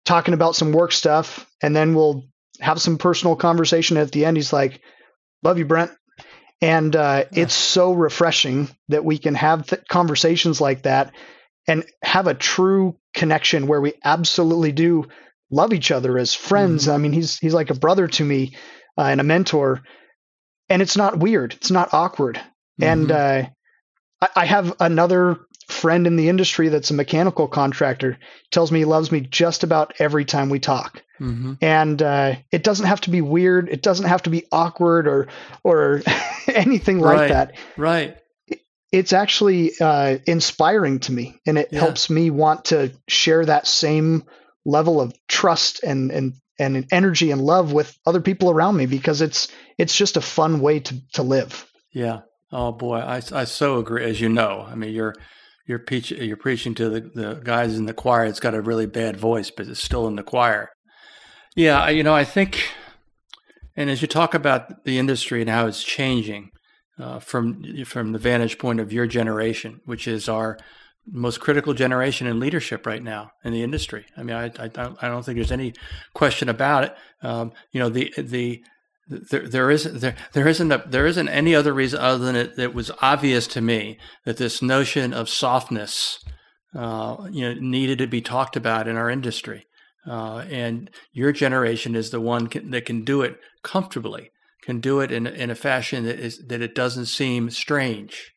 talking 0.04 0.34
about 0.34 0.56
some 0.56 0.72
work 0.72 0.92
stuff, 0.92 1.46
and 1.62 1.74
then 1.74 1.94
we'll 1.94 2.24
have 2.60 2.80
some 2.80 2.98
personal 2.98 3.36
conversation 3.36 3.96
at 3.96 4.12
the 4.12 4.24
end. 4.24 4.36
He's 4.36 4.52
like, 4.52 4.80
"Love 5.42 5.58
you, 5.58 5.66
Brent," 5.66 5.92
and 6.60 6.94
uh, 6.96 7.24
yeah. 7.30 7.42
it's 7.42 7.54
so 7.54 7.92
refreshing 7.92 8.68
that 8.88 9.04
we 9.04 9.18
can 9.18 9.34
have 9.34 9.66
th- 9.66 9.82
conversations 9.88 10.60
like 10.60 10.82
that 10.82 11.12
and 11.66 11.84
have 12.02 12.26
a 12.26 12.34
true 12.34 12.96
connection 13.14 13.66
where 13.66 13.80
we 13.80 13.94
absolutely 14.04 14.72
do 14.72 15.04
love 15.50 15.72
each 15.72 15.90
other 15.90 16.18
as 16.18 16.34
friends. 16.34 16.84
Mm-hmm. 16.84 16.94
I 16.94 16.98
mean, 16.98 17.12
he's 17.12 17.38
he's 17.38 17.54
like 17.54 17.70
a 17.70 17.74
brother 17.74 18.08
to 18.08 18.24
me 18.24 18.56
uh, 18.96 19.02
and 19.02 19.20
a 19.20 19.24
mentor, 19.24 19.82
and 20.68 20.82
it's 20.82 20.96
not 20.96 21.18
weird. 21.18 21.54
It's 21.54 21.70
not 21.70 21.92
awkward. 21.92 22.36
Mm-hmm. 22.36 22.84
And 22.84 23.12
uh, 23.12 23.42
I, 24.20 24.28
I 24.36 24.44
have 24.46 24.74
another 24.80 25.40
friend 25.68 26.06
in 26.06 26.16
the 26.16 26.28
industry 26.28 26.68
that's 26.68 26.90
a 26.90 26.94
mechanical 26.94 27.48
contractor 27.48 28.18
tells 28.50 28.70
me 28.70 28.80
he 28.80 28.84
loves 28.84 29.10
me 29.10 29.20
just 29.20 29.64
about 29.64 29.94
every 29.98 30.24
time 30.24 30.50
we 30.50 30.60
talk. 30.60 31.02
Mm-hmm. 31.20 31.54
And 31.60 32.02
uh, 32.02 32.36
it 32.52 32.64
doesn't 32.64 32.86
have 32.86 33.00
to 33.02 33.10
be 33.10 33.20
weird. 33.20 33.68
It 33.68 33.82
doesn't 33.82 34.06
have 34.06 34.22
to 34.24 34.30
be 34.30 34.46
awkward 34.50 35.06
or 35.06 35.28
or 35.62 36.02
anything 36.46 36.98
like 36.98 37.18
right. 37.18 37.28
that. 37.30 37.56
Right. 37.76 38.18
It's 38.92 39.12
actually 39.12 39.72
uh, 39.80 40.18
inspiring 40.26 41.00
to 41.00 41.12
me, 41.12 41.40
and 41.46 41.58
it 41.58 41.68
yeah. 41.72 41.80
helps 41.80 42.10
me 42.10 42.30
want 42.30 42.66
to 42.66 42.92
share 43.08 43.44
that 43.44 43.66
same 43.66 44.24
level 44.64 45.00
of 45.00 45.14
trust 45.28 45.82
and 45.82 46.10
and 46.10 46.34
and 46.58 46.86
energy 46.90 47.30
and 47.30 47.40
love 47.40 47.72
with 47.72 47.98
other 48.06 48.20
people 48.20 48.50
around 48.50 48.76
me 48.76 48.86
because 48.86 49.20
it's 49.20 49.48
it's 49.78 49.96
just 49.96 50.16
a 50.16 50.20
fun 50.20 50.60
way 50.60 50.80
to 50.80 50.94
to 51.12 51.22
live. 51.22 51.70
Yeah. 51.92 52.20
Oh 52.52 52.72
boy, 52.72 52.98
I 52.98 53.22
I 53.32 53.44
so 53.44 53.78
agree. 53.78 54.04
As 54.04 54.20
you 54.20 54.28
know, 54.28 54.66
I 54.68 54.74
mean, 54.74 54.92
you're 54.92 55.14
you're, 55.66 55.78
preach, 55.78 56.10
you're 56.10 56.36
preaching 56.36 56.74
to 56.74 56.88
the, 56.88 57.00
the 57.00 57.40
guys 57.42 57.78
in 57.78 57.86
the 57.86 57.94
choir. 57.94 58.26
It's 58.26 58.40
got 58.40 58.54
a 58.54 58.60
really 58.60 58.86
bad 58.86 59.16
voice, 59.16 59.50
but 59.50 59.66
it's 59.66 59.82
still 59.82 60.06
in 60.06 60.16
the 60.16 60.22
choir. 60.22 60.70
Yeah, 61.56 61.88
you 61.88 62.02
know, 62.02 62.14
I 62.14 62.24
think, 62.24 62.68
and 63.76 63.88
as 63.88 64.02
you 64.02 64.08
talk 64.08 64.34
about 64.34 64.84
the 64.84 64.98
industry 64.98 65.40
and 65.40 65.48
how 65.48 65.66
it's 65.66 65.82
changing 65.82 66.50
uh, 66.98 67.18
from 67.20 67.84
from 67.84 68.12
the 68.12 68.18
vantage 68.18 68.58
point 68.58 68.80
of 68.80 68.92
your 68.92 69.06
generation, 69.06 69.80
which 69.84 70.06
is 70.06 70.28
our 70.28 70.58
most 71.06 71.40
critical 71.40 71.74
generation 71.74 72.26
in 72.26 72.40
leadership 72.40 72.86
right 72.86 73.02
now 73.02 73.30
in 73.44 73.52
the 73.52 73.62
industry. 73.62 74.06
I 74.16 74.22
mean, 74.22 74.36
I, 74.36 74.46
I, 74.58 74.70
I 75.02 75.08
don't 75.08 75.24
think 75.24 75.36
there's 75.36 75.52
any 75.52 75.74
question 76.14 76.48
about 76.48 76.84
it. 76.84 76.96
Um, 77.22 77.52
you 77.72 77.80
know, 77.80 77.88
the 77.88 78.12
the 78.16 78.62
there, 79.08 79.46
there 79.46 79.70
isn't 79.70 80.00
there, 80.00 80.16
there 80.32 80.48
isn't 80.48 80.72
a, 80.72 80.84
there 80.86 81.06
isn't 81.06 81.28
any 81.28 81.54
other 81.54 81.72
reason 81.72 82.00
other 82.00 82.24
than 82.24 82.36
it, 82.36 82.58
it 82.58 82.74
was 82.74 82.90
obvious 83.02 83.46
to 83.48 83.60
me 83.60 83.98
that 84.24 84.38
this 84.38 84.62
notion 84.62 85.12
of 85.12 85.28
softness, 85.28 86.24
uh, 86.74 87.28
you 87.30 87.42
know, 87.42 87.60
needed 87.60 87.98
to 87.98 88.06
be 88.06 88.22
talked 88.22 88.56
about 88.56 88.88
in 88.88 88.96
our 88.96 89.10
industry. 89.10 89.66
Uh, 90.06 90.44
and 90.50 90.90
your 91.12 91.32
generation 91.32 91.94
is 91.94 92.10
the 92.10 92.20
one 92.20 92.46
can, 92.46 92.70
that 92.70 92.84
can 92.84 93.04
do 93.04 93.22
it 93.22 93.38
comfortably, 93.62 94.30
can 94.62 94.78
do 94.80 95.00
it 95.00 95.10
in, 95.10 95.26
in 95.26 95.50
a 95.50 95.54
fashion 95.54 96.04
that 96.04 96.18
is 96.18 96.46
that 96.46 96.62
it 96.62 96.74
doesn't 96.74 97.06
seem 97.06 97.50
strange. 97.50 98.33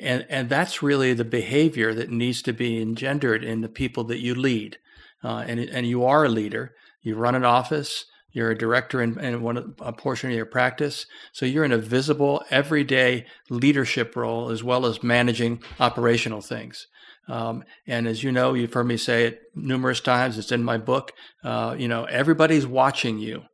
And, 0.00 0.26
and 0.28 0.48
that's 0.48 0.82
really 0.82 1.12
the 1.14 1.24
behavior 1.24 1.94
that 1.94 2.10
needs 2.10 2.42
to 2.42 2.52
be 2.52 2.80
engendered 2.80 3.42
in 3.42 3.60
the 3.60 3.68
people 3.68 4.04
that 4.04 4.20
you 4.20 4.34
lead. 4.34 4.78
Uh, 5.24 5.44
and, 5.46 5.58
and 5.60 5.86
you 5.86 6.04
are 6.04 6.24
a 6.24 6.28
leader. 6.28 6.74
You 7.02 7.16
run 7.16 7.34
an 7.34 7.44
office. 7.44 8.04
You're 8.36 8.50
a 8.50 8.58
director 8.58 9.00
in, 9.00 9.18
in 9.18 9.40
one 9.40 9.74
a 9.80 9.94
portion 9.94 10.28
of 10.28 10.36
your 10.36 10.44
practice, 10.44 11.06
so 11.32 11.46
you're 11.46 11.64
in 11.64 11.72
a 11.72 11.78
visible, 11.78 12.44
everyday 12.50 13.24
leadership 13.48 14.14
role 14.14 14.50
as 14.50 14.62
well 14.62 14.84
as 14.84 15.02
managing 15.02 15.62
operational 15.80 16.42
things. 16.42 16.86
Um, 17.28 17.64
and 17.86 18.06
as 18.06 18.22
you 18.22 18.30
know, 18.30 18.52
you've 18.52 18.74
heard 18.74 18.88
me 18.88 18.98
say 18.98 19.24
it 19.24 19.40
numerous 19.54 20.00
times. 20.00 20.36
It's 20.36 20.52
in 20.52 20.62
my 20.62 20.76
book. 20.76 21.12
Uh, 21.42 21.76
you 21.78 21.88
know, 21.88 22.04
everybody's 22.04 22.66
watching 22.66 23.18
you 23.18 23.44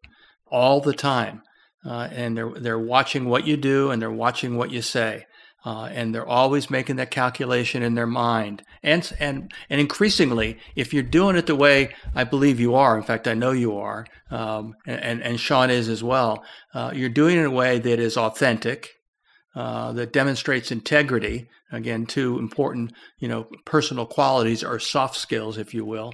all 0.50 0.81
the 0.81 0.94
time, 0.94 1.42
uh, 1.87 2.09
and 2.11 2.37
they're 2.37 2.52
they're 2.59 2.76
watching 2.76 3.26
what 3.26 3.46
you 3.46 3.57
do 3.57 3.92
and 3.92 4.02
they're 4.02 4.11
watching 4.11 4.57
what 4.57 4.72
you 4.72 4.83
say. 4.83 5.26
Uh, 5.64 5.88
and 5.92 6.12
they're 6.12 6.27
always 6.27 6.70
making 6.70 6.96
that 6.96 7.11
calculation 7.11 7.83
in 7.83 7.94
their 7.94 8.07
mind. 8.07 8.64
And, 8.83 9.12
and, 9.20 9.53
and 9.70 9.81
increasingly, 9.81 10.59
if 10.75 10.92
you're 10.92 11.05
doing 11.05 11.37
it 11.37 11.46
the 11.46 11.55
way 11.55 11.94
I 12.14 12.25
believe 12.25 12.59
you 12.59 12.75
are, 12.75 12.96
in 12.96 13.05
fact, 13.05 13.29
I 13.29 13.35
know 13.35 13.53
you 13.53 13.77
are, 13.79 14.07
um, 14.31 14.75
and, 14.87 15.22
and 15.22 15.38
Sean 15.38 15.70
is 15.70 15.88
as 15.88 16.03
well, 16.03 16.42
uh, 16.75 16.90
you're 16.92 17.09
doing 17.09 17.37
it 17.37 17.40
in 17.40 17.46
a 17.46 17.51
way 17.51 17.79
that 17.79 18.01
is 18.01 18.16
authentic, 18.16 18.88
uh, 19.55 19.92
that 19.92 20.12
demonstrates 20.12 20.72
integrity. 20.72 21.48
Again, 21.70 22.07
two 22.07 22.38
important, 22.38 22.92
you 23.18 23.29
know, 23.29 23.46
personal 23.64 24.05
qualities 24.05 24.64
or 24.64 24.79
soft 24.79 25.16
skills, 25.16 25.57
if 25.57 25.72
you 25.72 25.85
will. 25.85 26.12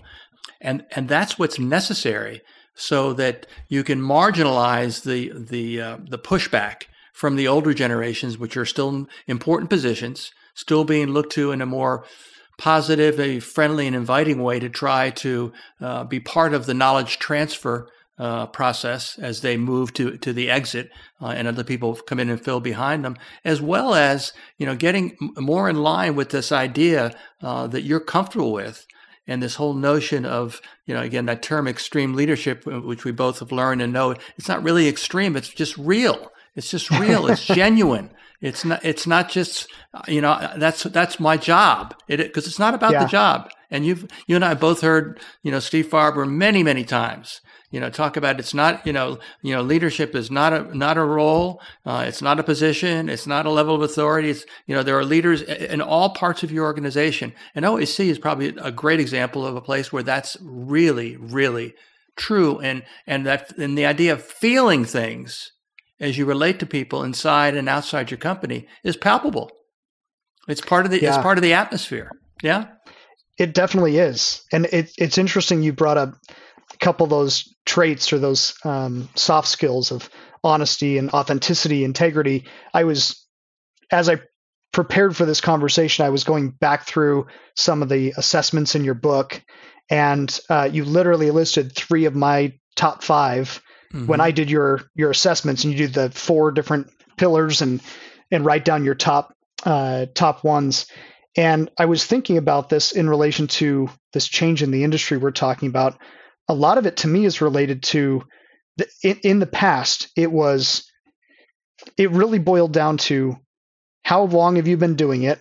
And, 0.60 0.84
and 0.94 1.08
that's 1.08 1.38
what's 1.38 1.58
necessary 1.58 2.42
so 2.74 3.12
that 3.14 3.46
you 3.68 3.82
can 3.82 4.00
marginalize 4.00 5.02
the, 5.02 5.32
the, 5.34 5.80
uh, 5.80 5.98
the 6.08 6.18
pushback 6.18 6.84
from 7.18 7.34
the 7.34 7.48
older 7.48 7.74
generations, 7.74 8.38
which 8.38 8.56
are 8.56 8.64
still 8.64 9.08
important 9.26 9.68
positions, 9.68 10.30
still 10.54 10.84
being 10.84 11.08
looked 11.08 11.32
to 11.32 11.50
in 11.50 11.60
a 11.60 11.66
more 11.66 12.04
positive, 12.58 13.18
a 13.18 13.40
friendly, 13.40 13.88
and 13.88 13.96
inviting 13.96 14.40
way 14.40 14.60
to 14.60 14.68
try 14.68 15.10
to 15.10 15.52
uh, 15.80 16.04
be 16.04 16.20
part 16.20 16.54
of 16.54 16.66
the 16.66 16.74
knowledge 16.74 17.18
transfer 17.18 17.88
uh, 18.20 18.46
process 18.46 19.18
as 19.18 19.40
they 19.40 19.56
move 19.56 19.92
to 19.92 20.16
to 20.18 20.32
the 20.32 20.48
exit, 20.48 20.90
uh, 21.20 21.26
and 21.26 21.48
other 21.48 21.64
people 21.64 21.96
come 21.96 22.20
in 22.20 22.30
and 22.30 22.40
fill 22.40 22.60
behind 22.60 23.04
them, 23.04 23.16
as 23.44 23.60
well 23.60 23.96
as 23.96 24.32
you 24.56 24.64
know 24.64 24.76
getting 24.76 25.16
more 25.36 25.68
in 25.68 25.82
line 25.82 26.14
with 26.14 26.30
this 26.30 26.52
idea 26.52 27.12
uh, 27.42 27.66
that 27.66 27.82
you're 27.82 27.98
comfortable 27.98 28.52
with, 28.52 28.86
and 29.26 29.42
this 29.42 29.56
whole 29.56 29.74
notion 29.74 30.24
of 30.24 30.60
you 30.86 30.94
know 30.94 31.02
again 31.02 31.26
that 31.26 31.42
term 31.42 31.66
extreme 31.66 32.14
leadership, 32.14 32.64
which 32.64 33.04
we 33.04 33.10
both 33.10 33.40
have 33.40 33.50
learned 33.50 33.82
and 33.82 33.92
know, 33.92 34.14
it's 34.36 34.48
not 34.48 34.62
really 34.62 34.86
extreme; 34.86 35.34
it's 35.34 35.48
just 35.48 35.76
real. 35.76 36.30
It's 36.58 36.70
just 36.70 36.90
real. 36.90 37.28
It's 37.28 37.46
genuine. 37.62 38.10
It's 38.40 38.64
not. 38.64 38.84
It's 38.84 39.06
not 39.06 39.30
just 39.30 39.68
you 40.08 40.20
know. 40.20 40.50
That's 40.56 40.82
that's 40.82 41.18
my 41.20 41.36
job. 41.36 41.94
It 42.08 42.18
because 42.18 42.46
it's 42.46 42.58
not 42.58 42.74
about 42.74 42.92
yeah. 42.92 43.04
the 43.04 43.08
job. 43.08 43.50
And 43.70 43.86
you've 43.86 44.08
you 44.26 44.34
and 44.34 44.44
I 44.44 44.54
both 44.54 44.80
heard 44.80 45.20
you 45.42 45.52
know 45.52 45.60
Steve 45.60 45.86
Farber 45.86 46.28
many 46.28 46.62
many 46.62 46.84
times. 46.84 47.40
You 47.70 47.80
know, 47.80 47.90
talk 47.90 48.16
about 48.16 48.40
it's 48.40 48.54
not 48.54 48.84
you 48.84 48.92
know 48.92 49.18
you 49.42 49.54
know 49.54 49.62
leadership 49.62 50.16
is 50.16 50.30
not 50.32 50.52
a 50.52 50.76
not 50.76 50.98
a 50.98 51.04
role. 51.04 51.60
Uh, 51.86 52.04
it's 52.08 52.22
not 52.22 52.40
a 52.40 52.42
position. 52.42 53.08
It's 53.08 53.26
not 53.26 53.46
a 53.46 53.50
level 53.50 53.76
of 53.76 53.82
authority. 53.82 54.30
It's 54.30 54.44
you 54.66 54.74
know 54.74 54.82
there 54.82 54.98
are 54.98 55.04
leaders 55.04 55.42
in 55.42 55.80
all 55.80 56.10
parts 56.10 56.42
of 56.42 56.50
your 56.50 56.64
organization. 56.64 57.32
And 57.54 57.64
OAC 57.64 58.06
is 58.06 58.18
probably 58.18 58.48
a 58.60 58.72
great 58.72 58.98
example 58.98 59.46
of 59.46 59.54
a 59.54 59.60
place 59.60 59.92
where 59.92 60.02
that's 60.02 60.36
really 60.40 61.16
really 61.16 61.74
true. 62.16 62.58
And 62.58 62.82
and 63.06 63.26
that 63.26 63.56
and 63.58 63.78
the 63.78 63.86
idea 63.86 64.12
of 64.12 64.24
feeling 64.24 64.84
things 64.84 65.52
as 66.00 66.16
you 66.16 66.26
relate 66.26 66.60
to 66.60 66.66
people 66.66 67.02
inside 67.02 67.56
and 67.56 67.68
outside 67.68 68.10
your 68.10 68.18
company 68.18 68.66
is 68.84 68.96
palpable. 68.96 69.50
It's 70.48 70.60
part 70.60 70.86
of 70.86 70.90
the 70.90 71.02
yeah. 71.02 71.14
it's 71.14 71.22
part 71.22 71.38
of 71.38 71.42
the 71.42 71.54
atmosphere. 71.54 72.10
Yeah. 72.42 72.66
It 73.38 73.54
definitely 73.54 73.98
is. 73.98 74.42
And 74.52 74.66
it, 74.66 74.90
it's 74.98 75.18
interesting 75.18 75.62
you 75.62 75.72
brought 75.72 75.98
up 75.98 76.14
a 76.72 76.76
couple 76.78 77.04
of 77.04 77.10
those 77.10 77.54
traits 77.66 78.12
or 78.12 78.18
those 78.18 78.54
um, 78.64 79.08
soft 79.14 79.48
skills 79.48 79.92
of 79.92 80.10
honesty 80.42 80.98
and 80.98 81.10
authenticity, 81.10 81.84
integrity. 81.84 82.46
I 82.74 82.84
was, 82.84 83.24
as 83.92 84.08
I 84.08 84.16
prepared 84.72 85.16
for 85.16 85.24
this 85.24 85.40
conversation, 85.40 86.04
I 86.04 86.10
was 86.10 86.24
going 86.24 86.50
back 86.50 86.84
through 86.84 87.26
some 87.54 87.82
of 87.82 87.88
the 87.88 88.12
assessments 88.16 88.74
in 88.74 88.84
your 88.84 88.94
book, 88.94 89.42
and 89.90 90.38
uh, 90.50 90.68
you 90.70 90.84
literally 90.84 91.30
listed 91.30 91.74
three 91.74 92.04
of 92.04 92.14
my 92.14 92.54
top 92.76 93.02
five 93.02 93.62
mm-hmm. 93.92 94.06
when 94.06 94.20
I 94.20 94.30
did 94.30 94.50
your 94.50 94.82
your 94.94 95.10
assessments 95.10 95.64
and 95.64 95.72
you 95.72 95.86
do 95.86 95.88
the 95.88 96.10
four 96.10 96.50
different 96.50 96.90
pillars 97.16 97.62
and 97.62 97.80
and 98.30 98.44
write 98.44 98.64
down 98.64 98.84
your 98.84 98.94
top 98.94 99.34
uh, 99.64 100.06
top 100.14 100.44
ones. 100.44 100.86
And 101.36 101.70
I 101.78 101.84
was 101.84 102.04
thinking 102.04 102.36
about 102.36 102.68
this 102.68 102.92
in 102.92 103.08
relation 103.08 103.46
to 103.46 103.88
this 104.12 104.26
change 104.26 104.62
in 104.62 104.70
the 104.70 104.84
industry 104.84 105.18
we're 105.18 105.30
talking 105.30 105.68
about. 105.68 105.98
A 106.48 106.54
lot 106.54 106.78
of 106.78 106.86
it 106.86 106.98
to 106.98 107.08
me 107.08 107.24
is 107.24 107.40
related 107.40 107.82
to 107.84 108.24
the, 108.76 108.88
in, 109.02 109.18
in 109.22 109.38
the 109.38 109.46
past. 109.46 110.08
It 110.16 110.32
was 110.32 110.90
it 111.96 112.10
really 112.10 112.38
boiled 112.38 112.72
down 112.72 112.96
to 112.98 113.36
how 114.02 114.22
long 114.22 114.56
have 114.56 114.66
you 114.66 114.76
been 114.76 114.96
doing 114.96 115.22
it 115.22 115.40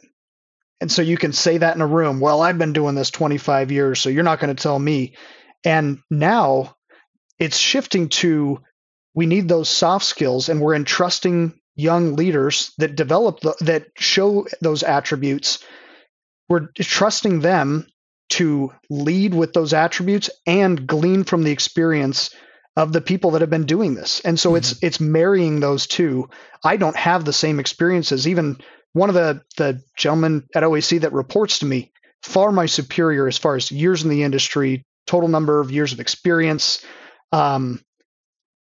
and 0.79 0.91
so 0.91 1.01
you 1.01 1.17
can 1.17 1.33
say 1.33 1.57
that 1.57 1.75
in 1.75 1.81
a 1.81 1.87
room, 1.87 2.19
well, 2.19 2.41
I've 2.41 2.57
been 2.57 2.73
doing 2.73 2.95
this 2.95 3.09
25 3.09 3.71
years, 3.71 3.99
so 3.99 4.09
you're 4.09 4.23
not 4.23 4.39
going 4.39 4.55
to 4.55 4.61
tell 4.61 4.77
me. 4.77 5.15
And 5.65 5.99
now 6.09 6.75
it's 7.39 7.57
shifting 7.57 8.09
to 8.09 8.61
we 9.13 9.25
need 9.25 9.47
those 9.47 9.69
soft 9.69 10.05
skills 10.05 10.49
and 10.49 10.61
we're 10.61 10.75
entrusting 10.75 11.59
young 11.75 12.15
leaders 12.15 12.71
that 12.77 12.95
develop 12.95 13.39
the, 13.39 13.55
that 13.61 13.87
show 13.97 14.47
those 14.61 14.83
attributes. 14.83 15.63
We're 16.49 16.67
trusting 16.75 17.39
them 17.41 17.87
to 18.29 18.73
lead 18.89 19.33
with 19.33 19.53
those 19.53 19.73
attributes 19.73 20.29
and 20.45 20.85
glean 20.85 21.23
from 21.23 21.43
the 21.43 21.51
experience 21.51 22.33
of 22.75 22.93
the 22.93 23.01
people 23.01 23.31
that 23.31 23.41
have 23.41 23.49
been 23.49 23.65
doing 23.65 23.95
this. 23.95 24.19
And 24.21 24.39
so 24.39 24.49
mm-hmm. 24.49 24.57
it's 24.57 24.83
it's 24.83 24.99
marrying 24.99 25.59
those 25.59 25.87
two. 25.87 26.29
I 26.63 26.77
don't 26.77 26.95
have 26.95 27.25
the 27.25 27.33
same 27.33 27.59
experiences 27.59 28.27
even 28.27 28.57
one 28.93 29.09
of 29.09 29.15
the 29.15 29.41
the 29.57 29.81
gentlemen 29.97 30.47
at 30.53 30.63
OAC 30.63 31.01
that 31.01 31.13
reports 31.13 31.59
to 31.59 31.65
me, 31.65 31.91
far 32.21 32.51
my 32.51 32.65
superior 32.65 33.27
as 33.27 33.37
far 33.37 33.55
as 33.55 33.71
years 33.71 34.03
in 34.03 34.09
the 34.09 34.23
industry, 34.23 34.85
total 35.05 35.29
number 35.29 35.59
of 35.59 35.71
years 35.71 35.93
of 35.93 35.99
experience. 35.99 36.83
Um, 37.31 37.81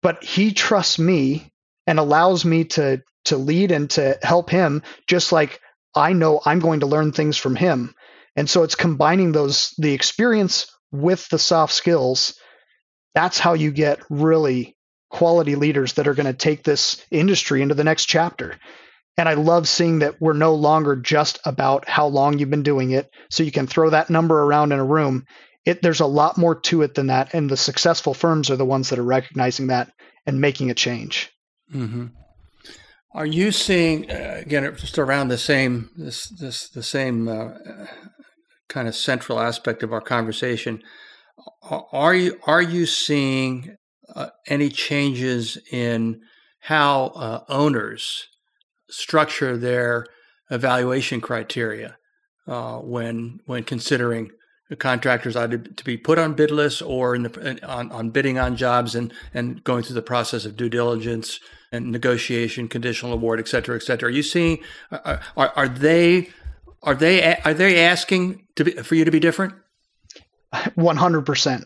but 0.03 0.25
he 0.25 0.53
trusts 0.53 0.99
me 0.99 1.53
and 1.87 1.99
allows 1.99 2.45
me 2.45 2.65
to 2.65 3.03
to 3.25 3.37
lead 3.37 3.71
and 3.71 3.89
to 3.91 4.19
help 4.23 4.51
him, 4.51 4.83
just 5.07 5.31
like 5.31 5.61
I 5.95 6.13
know 6.13 6.41
I'm 6.45 6.59
going 6.59 6.81
to 6.81 6.87
learn 6.87 7.13
things 7.13 7.37
from 7.37 7.55
him. 7.55 7.95
And 8.35 8.49
so 8.51 8.63
it's 8.63 8.75
combining 8.75 9.33
those 9.33 9.75
the 9.79 9.93
experience 9.93 10.67
with 10.91 11.29
the 11.29 11.39
soft 11.39 11.73
skills. 11.73 12.35
That's 13.15 13.39
how 13.39 13.55
you 13.55 13.71
get 13.71 14.01
really 14.11 14.77
quality 15.11 15.55
leaders 15.55 15.95
that 15.95 16.09
are 16.09 16.15
going 16.15 16.27
to 16.27 16.33
take 16.33 16.65
this 16.65 17.05
industry 17.11 17.63
into 17.63 17.75
the 17.75 17.85
next 17.85 18.07
chapter. 18.07 18.57
And 19.19 19.29
I 19.29 19.35
love 19.35 19.69
seeing 19.69 19.99
that 19.99 20.21
we're 20.21 20.33
no 20.33 20.55
longer 20.55 20.97
just 20.97 21.39
about 21.45 21.87
how 21.87 22.07
long 22.07 22.39
you've 22.39 22.51
been 22.51 22.63
doing 22.63 22.93
it. 22.93 23.11
So 23.31 23.43
you 23.43 23.53
can 23.53 23.67
throw 23.67 23.91
that 23.91 24.09
number 24.09 24.43
around 24.43 24.73
in 24.73 24.79
a 24.79 24.85
room. 24.85 25.27
It, 25.65 25.83
there's 25.83 26.01
a 26.01 26.07
lot 26.07 26.39
more 26.39 26.61
to 26.63 26.83
it 26.83 26.95
than 26.95 27.07
that. 27.07 27.35
And 27.35 27.49
the 27.49 27.57
successful 27.57 28.15
firms 28.15 28.51
are 28.51 28.57
the 28.57 28.65
ones 28.65 28.91
that 28.91 28.99
are 28.99 29.05
recognizing 29.05 29.69
that 29.69 29.93
and 30.27 30.41
making 30.41 30.71
a 30.71 30.75
change. 30.75 31.31
Mm-hmm. 31.73 32.07
Are 33.15 33.27
you 33.27 33.53
seeing 33.53 34.11
uh, 34.11 34.37
again 34.41 34.75
just 34.77 34.99
around 34.99 35.29
the 35.29 35.39
same 35.39 35.91
this 35.97 36.29
this 36.29 36.69
the 36.71 36.83
same 36.83 37.29
uh, 37.29 37.51
kind 38.69 38.89
of 38.89 38.95
central 38.95 39.39
aspect 39.39 39.83
of 39.83 39.93
our 39.93 40.01
conversation? 40.01 40.83
Are 41.93 42.15
you 42.15 42.39
are 42.47 42.63
you 42.63 42.87
seeing 42.87 43.77
uh, 44.15 44.29
any 44.47 44.71
changes 44.71 45.59
in 45.71 46.21
how 46.61 47.07
uh, 47.09 47.45
owners 47.49 48.27
structure 48.89 49.57
their 49.57 50.07
evaluation 50.51 51.21
criteria 51.21 51.97
uh, 52.47 52.79
when 52.79 53.41
when 53.47 53.65
considering 53.65 54.31
contractors 54.77 55.37
either 55.37 55.59
to 55.59 55.85
be 55.85 55.97
put 55.97 56.19
on 56.19 56.35
bid 56.35 56.51
lists 56.51 56.83
or 56.83 57.15
in 57.15 57.23
the 57.23 57.59
on, 57.67 57.91
on 57.93 58.11
bidding 58.11 58.39
on 58.39 58.57
jobs 58.57 58.95
and 58.95 59.13
and 59.35 59.63
going 59.65 59.83
through 59.83 59.95
the 59.95 60.03
process 60.03 60.45
of 60.45 60.57
due 60.57 60.69
diligence 60.69 61.41
and 61.71 61.91
negotiation, 61.91 62.69
conditional 62.69 63.13
award, 63.13 63.41
et 63.41 63.49
cetera, 63.49 63.77
et 63.77 63.83
cetera. 63.83 64.09
Are 64.09 64.13
you 64.13 64.23
seeing 64.23 64.59
are 64.91 65.21
are, 65.37 65.53
are 65.57 65.69
they 65.69 66.31
are 66.83 66.95
they 66.95 67.37
are 67.37 67.55
they 67.55 67.85
asking 67.85 68.47
to 68.57 68.65
be 68.65 68.73
for 68.73 68.95
you 68.95 69.05
to 69.05 69.11
be 69.11 69.21
different? 69.21 69.55
One 70.75 70.97
hundred 70.97 71.27
percent. 71.27 71.65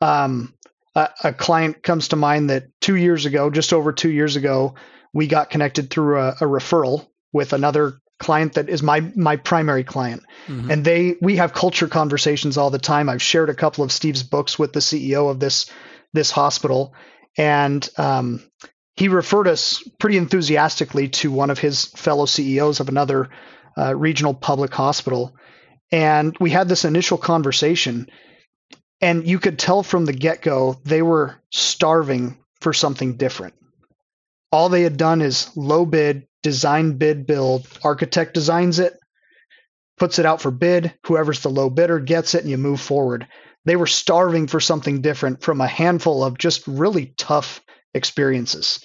Um, 0.00 0.54
a 0.96 1.32
client 1.32 1.82
comes 1.82 2.08
to 2.08 2.16
mind 2.16 2.50
that 2.50 2.68
two 2.80 2.96
years 2.96 3.26
ago, 3.26 3.50
just 3.50 3.72
over 3.72 3.92
two 3.92 4.10
years 4.10 4.36
ago, 4.36 4.76
we 5.12 5.26
got 5.26 5.50
connected 5.50 5.90
through 5.90 6.20
a, 6.20 6.28
a 6.28 6.44
referral 6.44 7.08
with 7.32 7.52
another 7.52 7.94
client 8.18 8.54
that 8.54 8.68
is 8.68 8.82
my 8.82 9.00
my 9.14 9.36
primary 9.36 9.84
client. 9.84 10.22
Mm-hmm. 10.46 10.70
and 10.70 10.84
they 10.84 11.16
we 11.20 11.36
have 11.36 11.52
culture 11.52 11.88
conversations 11.88 12.56
all 12.56 12.70
the 12.70 12.78
time. 12.78 13.08
I've 13.08 13.22
shared 13.22 13.50
a 13.50 13.54
couple 13.54 13.84
of 13.84 13.92
steve's 13.92 14.22
books 14.22 14.58
with 14.58 14.72
the 14.72 14.80
ceo 14.80 15.30
of 15.30 15.40
this 15.40 15.70
this 16.14 16.30
hospital. 16.30 16.94
And 17.36 17.86
um, 17.98 18.42
he 18.96 19.08
referred 19.08 19.48
us 19.48 19.82
pretty 19.98 20.16
enthusiastically 20.16 21.08
to 21.08 21.30
one 21.30 21.50
of 21.50 21.58
his 21.58 21.86
fellow 21.86 22.26
ceos 22.26 22.80
of 22.80 22.88
another 22.88 23.28
uh, 23.76 23.94
regional 23.94 24.32
public 24.32 24.72
hospital. 24.72 25.36
And 25.90 26.36
we 26.40 26.50
had 26.50 26.68
this 26.68 26.84
initial 26.84 27.18
conversation. 27.18 28.08
And 29.00 29.26
you 29.26 29.38
could 29.38 29.58
tell 29.58 29.82
from 29.82 30.06
the 30.06 30.12
get-go 30.12 30.80
they 30.84 31.02
were 31.02 31.36
starving 31.50 32.38
for 32.60 32.72
something 32.72 33.16
different. 33.16 33.54
All 34.52 34.68
they 34.68 34.82
had 34.82 34.96
done 34.96 35.20
is 35.20 35.50
low 35.56 35.84
bid, 35.84 36.26
design, 36.44 36.98
bid, 36.98 37.26
build. 37.26 37.66
Architect 37.82 38.34
designs 38.34 38.78
it, 38.78 38.96
puts 39.98 40.20
it 40.20 40.26
out 40.26 40.40
for 40.40 40.52
bid. 40.52 40.94
Whoever's 41.06 41.40
the 41.40 41.50
low 41.50 41.70
bidder 41.70 41.98
gets 41.98 42.34
it, 42.34 42.42
and 42.42 42.50
you 42.50 42.58
move 42.58 42.80
forward. 42.80 43.26
They 43.64 43.74
were 43.74 43.88
starving 43.88 44.46
for 44.46 44.60
something 44.60 45.00
different 45.00 45.42
from 45.42 45.60
a 45.60 45.66
handful 45.66 46.22
of 46.22 46.38
just 46.38 46.68
really 46.68 47.14
tough 47.16 47.62
experiences. 47.94 48.84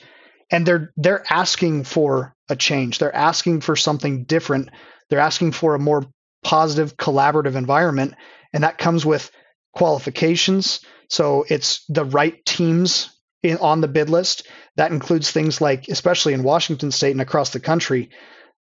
And 0.49 0.65
they're 0.65 0.91
they're 0.97 1.23
asking 1.29 1.83
for 1.83 2.33
a 2.49 2.55
change. 2.55 2.97
They're 2.97 3.15
asking 3.15 3.61
for 3.61 3.75
something 3.75 4.23
different. 4.23 4.69
They're 5.09 5.19
asking 5.19 5.51
for 5.51 5.75
a 5.75 5.79
more 5.79 6.05
positive, 6.43 6.97
collaborative 6.97 7.55
environment. 7.55 8.15
And 8.53 8.63
that 8.63 8.77
comes 8.77 9.05
with 9.05 9.29
qualifications. 9.73 10.79
So 11.09 11.45
it's 11.49 11.83
the 11.89 12.05
right 12.05 12.43
teams 12.45 13.19
in, 13.43 13.57
on 13.57 13.81
the 13.81 13.87
bid 13.87 14.09
list. 14.09 14.47
That 14.79 14.93
includes 14.93 15.29
things 15.29 15.59
like, 15.59 15.89
especially 15.89 16.31
in 16.31 16.41
Washington 16.41 16.91
state 16.91 17.11
and 17.11 17.19
across 17.19 17.49
the 17.49 17.59
country, 17.59 18.11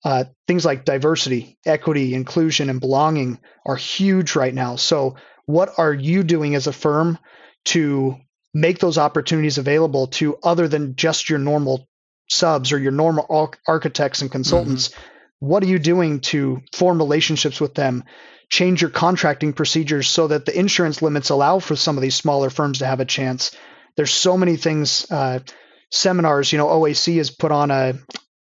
uh, 0.04 0.24
things 0.48 0.64
like 0.64 0.84
diversity, 0.84 1.56
equity, 1.64 2.12
inclusion, 2.12 2.68
and 2.70 2.80
belonging 2.80 3.38
are 3.64 3.76
huge 3.76 4.34
right 4.34 4.52
now. 4.52 4.74
So, 4.74 5.14
what 5.46 5.78
are 5.78 5.94
you 5.94 6.24
doing 6.24 6.56
as 6.56 6.66
a 6.66 6.72
firm 6.72 7.20
to 7.66 8.16
make 8.52 8.80
those 8.80 8.98
opportunities 8.98 9.58
available 9.58 10.08
to 10.08 10.36
other 10.42 10.66
than 10.66 10.96
just 10.96 11.30
your 11.30 11.38
normal 11.38 11.86
subs 12.28 12.72
or 12.72 12.80
your 12.80 12.90
normal 12.90 13.54
architects 13.68 14.20
and 14.20 14.28
consultants? 14.28 14.88
Mm-hmm. 14.88 15.46
What 15.46 15.62
are 15.62 15.66
you 15.66 15.78
doing 15.78 16.18
to 16.32 16.62
form 16.74 16.98
relationships 16.98 17.60
with 17.60 17.74
them? 17.74 18.02
Change 18.50 18.80
your 18.80 18.90
contracting 18.90 19.52
procedures 19.52 20.08
so 20.08 20.26
that 20.26 20.46
the 20.46 20.58
insurance 20.58 21.00
limits 21.00 21.30
allow 21.30 21.60
for 21.60 21.76
some 21.76 21.96
of 21.96 22.02
these 22.02 22.16
smaller 22.16 22.50
firms 22.50 22.80
to 22.80 22.86
have 22.86 22.98
a 22.98 23.04
chance 23.04 23.56
there's 23.98 24.12
so 24.12 24.38
many 24.38 24.56
things. 24.56 25.10
Uh, 25.10 25.40
seminars, 25.90 26.52
you 26.52 26.58
know, 26.58 26.66
OAC 26.66 27.16
has 27.16 27.30
put 27.30 27.52
on 27.52 27.70
a, 27.70 27.94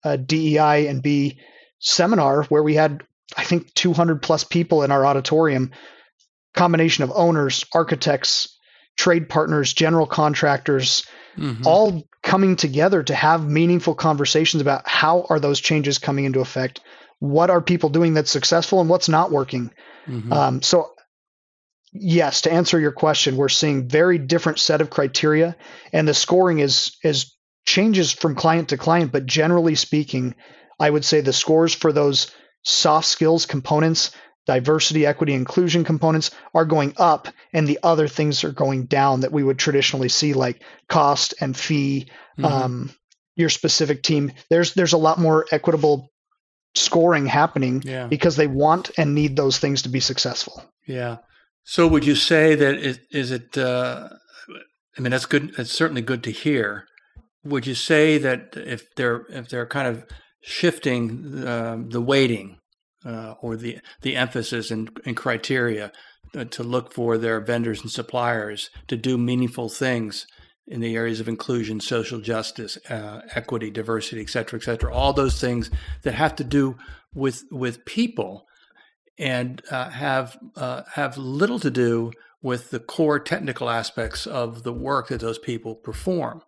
a 0.03 0.17
DEI 0.17 0.87
and 0.87 1.01
B 1.01 1.39
seminar 1.79 2.43
where 2.43 2.63
we 2.63 2.75
had, 2.75 3.03
I 3.35 3.43
think, 3.43 3.73
200 3.73 4.21
plus 4.21 4.43
people 4.43 4.83
in 4.83 4.91
our 4.91 5.05
auditorium. 5.05 5.71
Combination 6.53 7.05
of 7.05 7.11
owners, 7.15 7.65
architects, 7.73 8.57
trade 8.97 9.29
partners, 9.29 9.73
general 9.73 10.05
contractors, 10.05 11.05
mm-hmm. 11.37 11.65
all 11.65 12.03
coming 12.21 12.55
together 12.55 13.01
to 13.03 13.15
have 13.15 13.47
meaningful 13.47 13.95
conversations 13.95 14.61
about 14.61 14.87
how 14.87 15.25
are 15.29 15.39
those 15.39 15.59
changes 15.59 15.97
coming 15.97 16.25
into 16.25 16.39
effect 16.41 16.81
what 17.19 17.51
are 17.51 17.61
people 17.61 17.89
doing 17.89 18.15
that's 18.15 18.31
successful 18.31 18.81
and 18.81 18.89
what's 18.89 19.07
not 19.07 19.31
working 19.31 19.71
mm-hmm. 20.07 20.33
um, 20.33 20.61
so 20.61 20.91
yes, 21.93 22.41
to 22.41 22.51
answer 22.51 22.79
your 22.79 22.91
question, 22.91 23.37
we're 23.37 23.49
seeing 23.49 23.87
very 23.87 24.17
different 24.17 24.59
set 24.59 24.81
of 24.81 24.89
criteria, 24.89 25.55
and 25.93 26.07
the 26.07 26.13
scoring 26.13 26.59
is 26.59 26.97
is 27.03 27.35
changes 27.65 28.11
from 28.11 28.35
client 28.35 28.69
to 28.69 28.77
client. 28.77 29.11
But 29.11 29.25
generally 29.25 29.75
speaking, 29.75 30.35
I 30.79 30.89
would 30.89 31.05
say 31.05 31.21
the 31.21 31.33
scores 31.33 31.73
for 31.73 31.91
those 31.91 32.31
soft 32.63 33.07
skills 33.07 33.45
components, 33.45 34.11
diversity, 34.45 35.05
equity, 35.05 35.33
inclusion 35.33 35.83
components 35.83 36.31
are 36.53 36.65
going 36.65 36.93
up, 36.97 37.27
and 37.53 37.67
the 37.67 37.79
other 37.83 38.07
things 38.07 38.43
are 38.43 38.51
going 38.51 38.85
down 38.85 39.21
that 39.21 39.31
we 39.31 39.43
would 39.43 39.59
traditionally 39.59 40.09
see, 40.09 40.33
like 40.33 40.63
cost 40.87 41.33
and 41.41 41.55
fee. 41.55 42.09
Mm-hmm. 42.37 42.45
Um, 42.45 42.91
your 43.35 43.49
specific 43.49 44.03
team. 44.03 44.31
There's 44.49 44.73
there's 44.73 44.93
a 44.93 44.97
lot 44.97 45.17
more 45.19 45.45
equitable 45.51 46.11
scoring 46.75 47.25
happening 47.25 47.81
yeah. 47.83 48.07
because 48.07 48.35
they 48.35 48.47
want 48.47 48.91
and 48.97 49.13
need 49.13 49.35
those 49.35 49.57
things 49.57 49.81
to 49.83 49.89
be 49.89 49.99
successful. 49.99 50.63
Yeah. 50.85 51.17
So, 51.63 51.87
would 51.87 52.05
you 52.05 52.15
say 52.15 52.55
that 52.55 52.75
it, 52.75 52.99
is 53.11 53.31
it? 53.31 53.57
Uh, 53.57 54.09
I 54.97 55.01
mean, 55.01 55.11
that's 55.11 55.25
good. 55.25 55.53
It's 55.57 55.71
certainly 55.71 56.01
good 56.01 56.23
to 56.23 56.31
hear. 56.31 56.85
Would 57.43 57.65
you 57.65 57.75
say 57.75 58.17
that 58.17 58.53
if 58.55 58.93
they're 58.95 59.25
if 59.29 59.49
they're 59.49 59.67
kind 59.67 59.87
of 59.87 60.05
shifting 60.41 61.43
uh, 61.45 61.77
the 61.87 62.01
weighting 62.01 62.57
uh, 63.05 63.35
or 63.41 63.55
the 63.55 63.79
the 64.01 64.15
emphasis 64.15 64.71
and, 64.71 64.89
and 65.05 65.15
criteria 65.15 65.91
uh, 66.35 66.45
to 66.45 66.63
look 66.63 66.93
for 66.93 67.17
their 67.17 67.39
vendors 67.39 67.81
and 67.81 67.91
suppliers 67.91 68.69
to 68.87 68.97
do 68.97 69.17
meaningful 69.17 69.69
things 69.69 70.27
in 70.67 70.79
the 70.79 70.95
areas 70.95 71.19
of 71.19 71.27
inclusion, 71.27 71.79
social 71.79 72.19
justice, 72.19 72.77
uh, 72.89 73.21
equity, 73.35 73.69
diversity, 73.69 74.21
et 74.21 74.29
cetera, 74.29 74.59
et 74.59 74.63
cetera. 74.63 74.93
All 74.93 75.13
those 75.13 75.39
things 75.39 75.69
that 76.03 76.13
have 76.13 76.35
to 76.37 76.43
do 76.43 76.77
with 77.13 77.43
with 77.51 77.85
people 77.85 78.45
and 79.17 79.61
uh, 79.69 79.89
have 79.89 80.37
uh, 80.55 80.83
have 80.93 81.17
little 81.17 81.59
to 81.59 81.71
do 81.71 82.11
with 82.41 82.71
the 82.71 82.79
core 82.79 83.19
technical 83.19 83.69
aspects 83.69 84.25
of 84.25 84.63
the 84.63 84.73
work 84.73 85.09
that 85.09 85.21
those 85.21 85.37
people 85.37 85.75
perform. 85.75 86.41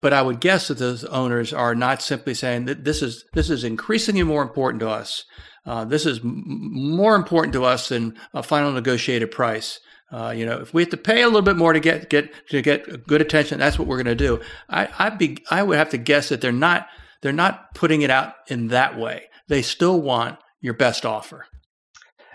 But 0.00 0.12
I 0.12 0.22
would 0.22 0.40
guess 0.40 0.68
that 0.68 0.78
those 0.78 1.04
owners 1.04 1.52
are 1.52 1.74
not 1.74 2.02
simply 2.02 2.34
saying 2.34 2.64
that 2.66 2.84
this 2.84 3.02
is 3.02 3.24
this 3.34 3.50
is 3.50 3.64
increasingly 3.64 4.22
more 4.22 4.42
important 4.42 4.80
to 4.80 4.88
us. 4.88 5.24
Uh, 5.64 5.84
this 5.84 6.06
is 6.06 6.18
m- 6.20 6.42
more 6.46 7.14
important 7.14 7.52
to 7.52 7.64
us 7.64 7.88
than 7.88 8.18
a 8.34 8.42
final 8.42 8.72
negotiated 8.72 9.30
price. 9.30 9.78
Uh, 10.10 10.30
you 10.36 10.44
know, 10.44 10.60
if 10.60 10.74
we 10.74 10.82
have 10.82 10.90
to 10.90 10.96
pay 10.96 11.22
a 11.22 11.26
little 11.26 11.42
bit 11.42 11.56
more 11.56 11.72
to 11.72 11.80
get 11.80 12.10
get 12.10 12.30
to 12.48 12.60
get 12.60 13.06
good 13.06 13.20
attention, 13.20 13.60
that's 13.60 13.78
what 13.78 13.88
we're 13.88 14.02
going 14.02 14.06
to 14.06 14.14
do. 14.14 14.40
I 14.68 14.88
I'd 14.98 15.18
be 15.18 15.38
I 15.50 15.62
would 15.62 15.78
have 15.78 15.90
to 15.90 15.98
guess 15.98 16.28
that 16.28 16.40
they're 16.40 16.52
not 16.52 16.88
they're 17.22 17.32
not 17.32 17.74
putting 17.74 18.02
it 18.02 18.10
out 18.10 18.34
in 18.48 18.68
that 18.68 18.98
way. 18.98 19.26
They 19.48 19.62
still 19.62 20.00
want 20.00 20.38
your 20.60 20.74
best 20.74 21.06
offer. 21.06 21.46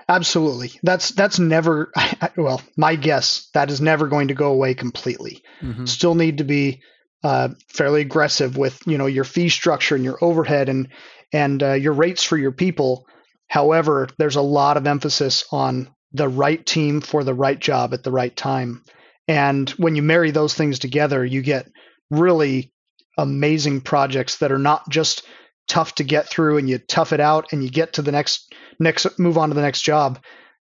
Absolutely. 0.10 0.72
That's 0.84 1.10
that's 1.12 1.38
never 1.38 1.91
well, 2.38 2.62
my 2.78 2.96
guess 2.96 3.50
that 3.54 3.70
is 3.70 3.82
never 3.82 4.08
going 4.08 4.30
to 4.30 4.34
go 4.34 4.52
away 4.52 4.74
completely. 4.74 5.43
Mm-hmm. 5.62 5.86
Still 5.86 6.15
need 6.15 6.38
to 6.38 6.43
be 6.43 6.82
uh, 7.24 7.50
fairly 7.67 8.02
aggressive 8.02 8.58
with 8.58 8.82
you 8.88 8.98
know 8.98 9.08
your 9.08 9.26
fee 9.26 9.50
structure 9.50 9.96
and 9.96 10.06
your 10.06 10.17
overhead 10.22 10.70
and 10.70 10.89
and 11.34 11.62
uh, 11.62 11.74
your 11.74 11.93
rates 11.93 12.24
for 12.24 12.38
your 12.38 12.54
people. 12.54 13.06
However, 13.48 14.08
there's 14.17 14.36
a 14.36 14.41
lot 14.41 14.78
of 14.78 14.88
emphasis 14.88 15.46
on 15.52 15.89
the 16.13 16.30
right 16.30 16.65
team 16.65 17.02
for 17.02 17.24
the 17.24 17.34
right 17.34 17.60
job 17.60 17.93
at 17.93 18.04
the 18.04 18.12
right 18.12 18.36
time. 18.36 18.84
And 19.28 19.70
when 19.72 19.96
you 19.96 20.02
marry 20.02 20.32
those 20.32 20.54
things 20.54 20.80
together, 20.80 21.26
you 21.26 21.41
get 21.41 21.67
really 22.10 22.72
amazing 23.17 23.82
projects 23.82 24.38
that 24.38 24.52
are 24.52 24.60
not 24.60 24.89
just 24.89 25.24
tough 25.67 25.96
to 25.96 26.04
get 26.04 26.30
through 26.30 26.58
and 26.58 26.70
you 26.70 26.78
tough 26.78 27.12
it 27.12 27.20
out 27.20 27.52
and 27.52 27.62
you 27.62 27.70
get 27.70 27.93
to 27.93 28.02
the 28.02 28.12
next 28.12 28.54
next 28.80 29.20
move 29.20 29.38
on 29.38 29.50
to 29.50 29.56
the 29.56 29.62
next 29.62 29.82
job. 29.82 30.20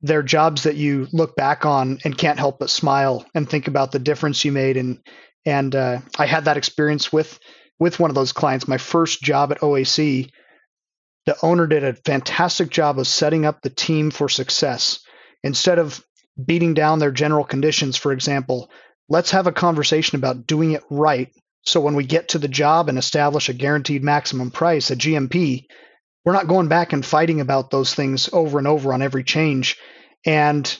They're 0.00 0.22
jobs 0.22 0.64
that 0.64 0.76
you 0.76 1.06
look 1.12 1.36
back 1.36 1.64
on 1.64 1.98
and 2.04 2.18
can't 2.18 2.38
help 2.38 2.58
but 2.58 2.70
smile 2.70 3.24
and 3.34 3.48
think 3.48 3.68
about 3.68 3.92
the 3.92 4.00
difference 4.00 4.44
you 4.44 4.52
made. 4.52 4.76
And 4.76 4.98
and 5.46 5.74
uh, 5.74 6.00
I 6.18 6.26
had 6.26 6.46
that 6.46 6.56
experience 6.56 7.12
with 7.12 7.38
with 7.78 8.00
one 8.00 8.10
of 8.10 8.14
those 8.14 8.32
clients. 8.32 8.68
My 8.68 8.78
first 8.78 9.22
job 9.22 9.52
at 9.52 9.60
OAC, 9.60 10.30
the 11.26 11.36
owner 11.42 11.66
did 11.66 11.84
a 11.84 11.94
fantastic 11.94 12.70
job 12.70 12.98
of 12.98 13.06
setting 13.06 13.46
up 13.46 13.62
the 13.62 13.70
team 13.70 14.10
for 14.10 14.28
success 14.28 15.00
Instead 15.42 15.78
of 15.78 16.04
beating 16.42 16.74
down 16.74 16.98
their 16.98 17.10
general 17.10 17.44
conditions, 17.44 17.96
for 17.96 18.12
example, 18.12 18.70
let's 19.08 19.32
have 19.32 19.46
a 19.46 19.52
conversation 19.52 20.16
about 20.16 20.46
doing 20.46 20.72
it 20.72 20.82
right. 20.90 21.32
So 21.64 21.80
when 21.80 21.94
we 21.94 22.04
get 22.04 22.28
to 22.30 22.38
the 22.38 22.48
job 22.48 22.88
and 22.88 22.98
establish 22.98 23.48
a 23.48 23.54
guaranteed 23.54 24.02
maximum 24.02 24.50
price, 24.50 24.90
a 24.90 24.96
GMP, 24.96 25.66
we're 26.24 26.32
not 26.32 26.48
going 26.48 26.68
back 26.68 26.92
and 26.92 27.04
fighting 27.04 27.40
about 27.40 27.70
those 27.70 27.94
things 27.94 28.28
over 28.32 28.58
and 28.58 28.68
over 28.68 28.92
on 28.92 29.02
every 29.02 29.24
change. 29.24 29.78
And 30.24 30.76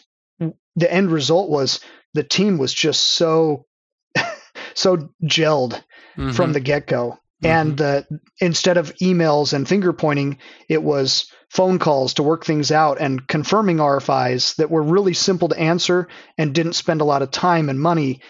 the 0.76 0.92
end 0.92 1.10
result 1.10 1.50
was 1.50 1.80
the 2.14 2.22
team 2.22 2.58
was 2.58 2.72
just 2.72 3.02
so 3.02 3.66
so 4.74 5.08
gelled 5.24 5.82
mm-hmm. 6.16 6.30
from 6.30 6.52
the 6.52 6.60
get-go. 6.60 7.10
Mm-hmm. 7.10 7.46
And 7.46 7.76
the 7.76 8.06
instead 8.40 8.76
of 8.76 8.94
emails 8.96 9.52
and 9.52 9.68
finger 9.68 9.92
pointing, 9.92 10.38
it 10.68 10.82
was 10.82 11.30
phone 11.50 11.78
calls 11.78 12.14
to 12.14 12.22
work 12.22 12.44
things 12.44 12.70
out 12.70 13.00
and 13.00 13.26
confirming 13.26 13.76
RFIs 13.76 14.56
that 14.56 14.70
were 14.70 14.82
really 14.82 15.12
simple 15.12 15.48
to 15.48 15.58
answer 15.58 16.08
and 16.38 16.54
didn't 16.54 16.74
spend 16.74 17.00
a 17.00 17.04
lot 17.04 17.22
of 17.22 17.30
time 17.30 17.68
and 17.68 17.80
money. 17.80 18.20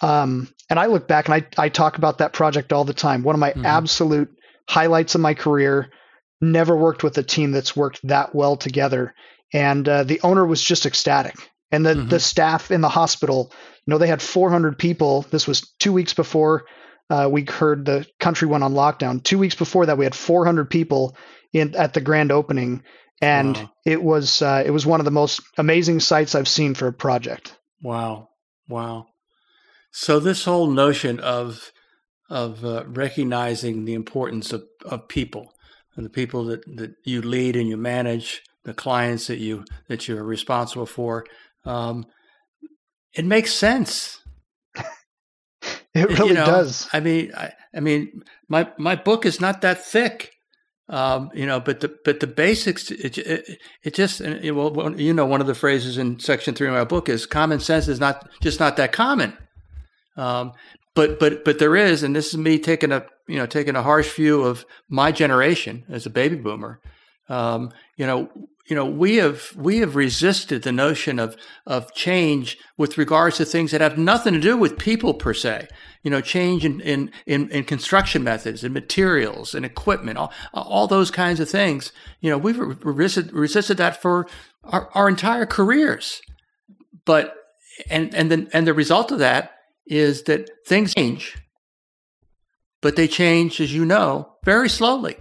Um, 0.00 0.52
and 0.70 0.78
I 0.78 0.86
look 0.86 1.08
back 1.08 1.28
and 1.28 1.34
I, 1.34 1.46
I 1.64 1.70
talk 1.70 1.98
about 1.98 2.18
that 2.18 2.32
project 2.32 2.72
all 2.72 2.84
the 2.84 2.94
time. 2.94 3.22
One 3.22 3.34
of 3.34 3.40
my 3.40 3.50
mm-hmm. 3.50 3.66
absolute 3.66 4.30
highlights 4.68 5.14
of 5.14 5.20
my 5.20 5.34
career. 5.34 5.90
Never 6.40 6.76
worked 6.76 7.02
with 7.02 7.18
a 7.18 7.22
team 7.22 7.52
that's 7.52 7.76
worked 7.76 8.00
that 8.04 8.34
well 8.34 8.56
together. 8.56 9.14
And 9.52 9.88
uh, 9.88 10.04
the 10.04 10.20
owner 10.22 10.46
was 10.46 10.62
just 10.62 10.86
ecstatic. 10.86 11.34
And 11.70 11.84
the, 11.84 11.94
mm-hmm. 11.94 12.08
the 12.08 12.20
staff 12.20 12.70
in 12.70 12.80
the 12.80 12.88
hospital, 12.88 13.52
you 13.86 13.90
know, 13.90 13.98
they 13.98 14.06
had 14.06 14.22
400 14.22 14.78
people. 14.78 15.22
This 15.30 15.46
was 15.46 15.72
two 15.78 15.92
weeks 15.92 16.14
before 16.14 16.64
uh, 17.10 17.28
we 17.30 17.44
heard 17.44 17.84
the 17.84 18.06
country 18.20 18.46
went 18.48 18.64
on 18.64 18.74
lockdown. 18.74 19.22
Two 19.22 19.38
weeks 19.38 19.54
before 19.54 19.86
that, 19.86 19.98
we 19.98 20.04
had 20.04 20.14
400 20.14 20.68
people 20.68 21.16
in 21.52 21.74
at 21.74 21.94
the 21.94 22.00
grand 22.00 22.30
opening, 22.30 22.82
and 23.22 23.56
wow. 23.56 23.70
it 23.86 24.02
was 24.02 24.42
uh, 24.42 24.62
it 24.64 24.70
was 24.70 24.84
one 24.84 25.00
of 25.00 25.04
the 25.04 25.10
most 25.10 25.40
amazing 25.56 26.00
sights 26.00 26.34
I've 26.34 26.48
seen 26.48 26.74
for 26.74 26.86
a 26.86 26.92
project. 26.92 27.56
Wow, 27.82 28.28
wow! 28.68 29.06
So 29.90 30.20
this 30.20 30.44
whole 30.44 30.70
notion 30.70 31.18
of 31.20 31.72
of 32.28 32.62
uh, 32.64 32.84
recognizing 32.86 33.86
the 33.86 33.94
importance 33.94 34.52
of, 34.52 34.64
of 34.84 35.08
people 35.08 35.54
and 35.98 36.06
the 36.06 36.10
people 36.10 36.44
that, 36.44 36.64
that 36.76 36.94
you 37.04 37.20
lead 37.20 37.56
and 37.56 37.68
you 37.68 37.76
manage, 37.76 38.40
the 38.64 38.72
clients 38.72 39.26
that 39.26 39.38
you 39.38 39.64
that 39.88 40.06
you're 40.06 40.22
responsible 40.22 40.86
for, 40.86 41.26
um, 41.64 42.06
it 43.12 43.24
makes 43.24 43.52
sense. 43.52 44.20
it 44.76 46.08
really 46.08 46.28
you 46.28 46.34
know, 46.34 46.46
does. 46.46 46.88
I 46.92 47.00
mean, 47.00 47.32
I, 47.36 47.50
I 47.74 47.80
mean, 47.80 48.22
my 48.48 48.70
my 48.78 48.94
book 48.94 49.26
is 49.26 49.40
not 49.40 49.60
that 49.62 49.84
thick. 49.84 50.30
Um, 50.88 51.30
you 51.34 51.44
know, 51.44 51.60
but 51.60 51.80
the 51.80 51.94
but 52.04 52.20
the 52.20 52.28
basics, 52.28 52.90
it, 52.92 53.18
it, 53.18 53.58
it 53.82 53.94
just 53.94 54.20
it, 54.20 54.52
well, 54.52 54.98
you 54.98 55.12
know, 55.12 55.26
one 55.26 55.40
of 55.40 55.48
the 55.48 55.54
phrases 55.54 55.98
in 55.98 56.20
section 56.20 56.54
three 56.54 56.68
of 56.68 56.74
my 56.74 56.84
book 56.84 57.08
is 57.08 57.26
common 57.26 57.58
sense 57.58 57.88
is 57.88 58.00
not 58.00 58.26
just 58.40 58.60
not 58.60 58.76
that 58.76 58.92
common. 58.92 59.36
Um, 60.16 60.52
but 60.98 61.20
but 61.20 61.44
but 61.44 61.60
there 61.60 61.76
is, 61.76 62.02
and 62.02 62.16
this 62.16 62.28
is 62.28 62.36
me 62.36 62.58
taking 62.58 62.90
a 62.90 63.06
you 63.28 63.36
know 63.36 63.46
taking 63.46 63.76
a 63.76 63.82
harsh 63.84 64.12
view 64.14 64.42
of 64.42 64.66
my 64.88 65.12
generation 65.12 65.84
as 65.88 66.06
a 66.06 66.10
baby 66.10 66.34
boomer. 66.34 66.80
Um, 67.28 67.72
you 67.96 68.04
know, 68.04 68.30
you 68.66 68.74
know, 68.74 68.84
we 68.84 69.16
have 69.16 69.54
we 69.54 69.78
have 69.78 69.94
resisted 69.94 70.62
the 70.62 70.72
notion 70.72 71.20
of 71.20 71.36
of 71.68 71.94
change 71.94 72.58
with 72.76 72.98
regards 72.98 73.36
to 73.36 73.44
things 73.44 73.70
that 73.70 73.80
have 73.80 73.96
nothing 73.96 74.34
to 74.34 74.40
do 74.40 74.56
with 74.56 74.76
people 74.76 75.14
per 75.14 75.34
se 75.34 75.68
you 76.02 76.10
know, 76.10 76.20
change 76.20 76.64
in, 76.64 76.80
in, 76.80 77.10
in, 77.26 77.50
in 77.50 77.64
construction 77.64 78.22
methods 78.22 78.62
and 78.62 78.72
materials 78.72 79.54
and 79.54 79.66
equipment, 79.66 80.16
all, 80.16 80.32
all 80.54 80.86
those 80.86 81.10
kinds 81.10 81.40
of 81.40 81.50
things. 81.50 81.92
You 82.20 82.30
know, 82.30 82.38
we've 82.38 82.58
resisted, 82.58 83.32
resisted 83.32 83.76
that 83.78 84.00
for 84.00 84.26
our, 84.64 84.88
our 84.94 85.08
entire 85.08 85.44
careers. 85.44 86.22
But, 87.04 87.34
and, 87.90 88.14
and, 88.14 88.30
then, 88.30 88.48
and 88.52 88.66
the 88.66 88.74
result 88.74 89.10
of 89.10 89.18
that 89.18 89.57
is 89.88 90.22
that 90.24 90.50
things 90.66 90.94
change, 90.94 91.36
but 92.80 92.96
they 92.96 93.08
change, 93.08 93.60
as 93.60 93.74
you 93.74 93.84
know, 93.84 94.34
very 94.44 94.68
slowly. 94.68 95.16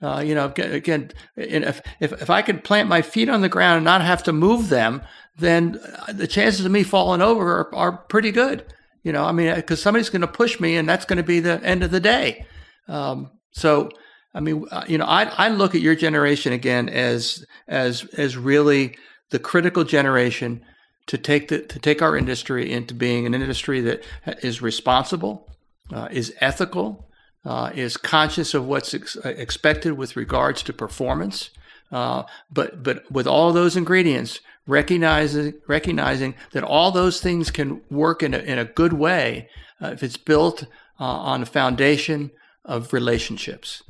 Uh, 0.00 0.22
you 0.24 0.34
know, 0.34 0.52
again, 0.56 1.10
if, 1.36 1.80
if, 2.00 2.12
if 2.12 2.30
I 2.30 2.42
could 2.42 2.62
plant 2.62 2.88
my 2.88 3.02
feet 3.02 3.28
on 3.28 3.40
the 3.40 3.48
ground 3.48 3.78
and 3.78 3.84
not 3.84 4.00
have 4.00 4.22
to 4.24 4.32
move 4.32 4.68
them, 4.68 5.02
then 5.36 5.80
the 6.12 6.28
chances 6.28 6.64
of 6.64 6.70
me 6.70 6.84
falling 6.84 7.20
over 7.20 7.68
are, 7.72 7.74
are 7.74 7.96
pretty 8.08 8.30
good. 8.30 8.64
You 9.02 9.12
know, 9.12 9.24
I 9.24 9.32
mean, 9.32 9.54
because 9.54 9.82
somebody's 9.82 10.10
going 10.10 10.20
to 10.20 10.28
push 10.28 10.60
me, 10.60 10.76
and 10.76 10.88
that's 10.88 11.04
going 11.04 11.16
to 11.16 11.22
be 11.22 11.40
the 11.40 11.62
end 11.64 11.82
of 11.82 11.90
the 11.90 12.00
day. 12.00 12.46
Um, 12.86 13.30
so, 13.50 13.90
I 14.34 14.40
mean, 14.40 14.66
uh, 14.70 14.84
you 14.86 14.98
know, 14.98 15.06
I, 15.06 15.24
I 15.24 15.48
look 15.48 15.74
at 15.74 15.80
your 15.80 15.94
generation 15.94 16.52
again 16.52 16.88
as 16.88 17.44
as 17.66 18.04
as 18.16 18.36
really 18.36 18.96
the 19.30 19.38
critical 19.38 19.84
generation 19.84 20.64
to 21.08 21.18
take 21.18 21.48
the 21.48 21.60
to 21.62 21.78
take 21.78 22.00
our 22.00 22.16
industry 22.16 22.70
into 22.70 22.94
being 22.94 23.26
an 23.26 23.34
industry 23.34 23.80
that 23.80 24.04
is 24.42 24.62
responsible, 24.62 25.50
uh, 25.92 26.08
is 26.10 26.32
ethical, 26.40 27.08
uh, 27.44 27.70
is 27.74 27.96
conscious 27.96 28.54
of 28.54 28.66
what's 28.66 28.94
ex- 28.94 29.16
expected 29.24 29.94
with 29.94 30.16
regards 30.16 30.62
to 30.62 30.72
performance, 30.72 31.50
uh, 31.90 32.22
but 32.50 32.82
but 32.82 33.10
with 33.10 33.26
all 33.26 33.52
those 33.52 33.76
ingredients, 33.76 34.40
recognizing 34.66 35.54
recognizing 35.66 36.34
that 36.52 36.62
all 36.62 36.92
those 36.92 37.20
things 37.20 37.50
can 37.50 37.80
work 37.90 38.22
in 38.22 38.34
a, 38.34 38.38
in 38.38 38.58
a 38.58 38.64
good 38.64 38.92
way 38.92 39.48
uh, 39.82 39.88
if 39.88 40.02
it's 40.02 40.18
built 40.18 40.64
uh, 41.00 41.04
on 41.04 41.42
a 41.42 41.46
foundation 41.46 42.30
of 42.64 42.92
relationships, 42.92 43.82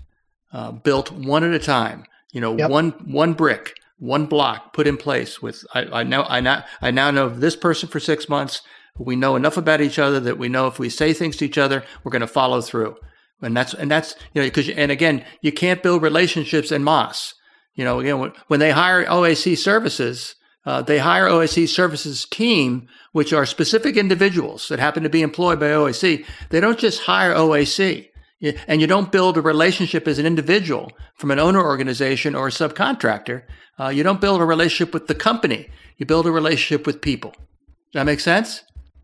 uh, 0.52 0.70
built 0.70 1.10
one 1.10 1.42
at 1.42 1.52
a 1.52 1.58
time. 1.58 2.04
You 2.32 2.40
know, 2.40 2.56
yep. 2.56 2.70
one 2.70 2.90
one 3.06 3.32
brick, 3.32 3.74
one 3.98 4.26
block 4.26 4.72
put 4.72 4.86
in 4.86 4.96
place. 4.96 5.42
With 5.42 5.64
I, 5.74 5.84
I 5.84 6.02
know 6.02 6.22
I 6.22 6.40
now 6.40 6.64
I 6.80 6.90
now 6.90 7.10
know 7.10 7.28
this 7.28 7.56
person 7.56 7.88
for 7.88 8.00
six 8.00 8.28
months. 8.28 8.62
We 8.98 9.16
know 9.16 9.36
enough 9.36 9.56
about 9.56 9.80
each 9.80 9.98
other 9.98 10.18
that 10.20 10.38
we 10.38 10.48
know 10.48 10.66
if 10.66 10.78
we 10.78 10.88
say 10.88 11.12
things 11.12 11.36
to 11.36 11.44
each 11.44 11.58
other, 11.58 11.84
we're 12.02 12.10
going 12.10 12.20
to 12.20 12.26
follow 12.26 12.60
through. 12.60 12.96
And 13.40 13.56
that's 13.56 13.74
and 13.74 13.90
that's 13.90 14.14
you 14.34 14.42
know 14.42 14.48
because 14.48 14.68
and 14.68 14.90
again 14.90 15.24
you 15.40 15.52
can't 15.52 15.82
build 15.82 16.02
relationships 16.02 16.72
in 16.72 16.82
moss. 16.82 17.34
You 17.74 17.84
know, 17.84 18.00
again, 18.00 18.32
when 18.48 18.58
they 18.58 18.72
hire 18.72 19.04
OAC 19.04 19.56
services, 19.56 20.34
uh, 20.66 20.82
they 20.82 20.98
hire 20.98 21.26
OAC 21.26 21.68
services 21.68 22.24
team, 22.24 22.88
which 23.12 23.32
are 23.32 23.46
specific 23.46 23.96
individuals 23.96 24.66
that 24.66 24.80
happen 24.80 25.04
to 25.04 25.08
be 25.08 25.22
employed 25.22 25.60
by 25.60 25.66
OAC. 25.66 26.26
They 26.50 26.58
don't 26.60 26.78
just 26.78 27.02
hire 27.02 27.32
OAC. 27.32 28.08
And 28.40 28.80
you 28.80 28.86
don't 28.86 29.10
build 29.10 29.36
a 29.36 29.40
relationship 29.40 30.06
as 30.06 30.18
an 30.18 30.26
individual 30.26 30.92
from 31.16 31.30
an 31.30 31.40
owner 31.40 31.62
organization 31.62 32.34
or 32.34 32.48
a 32.48 32.50
subcontractor. 32.50 33.42
Uh, 33.80 33.88
you 33.88 34.02
don't 34.02 34.20
build 34.20 34.40
a 34.40 34.44
relationship 34.44 34.94
with 34.94 35.08
the 35.08 35.14
company. 35.14 35.68
You 35.96 36.06
build 36.06 36.26
a 36.26 36.30
relationship 36.30 36.86
with 36.86 37.00
people. 37.00 37.32
Does 37.32 37.94
that 37.94 38.06
make 38.06 38.20
sense? 38.20 38.62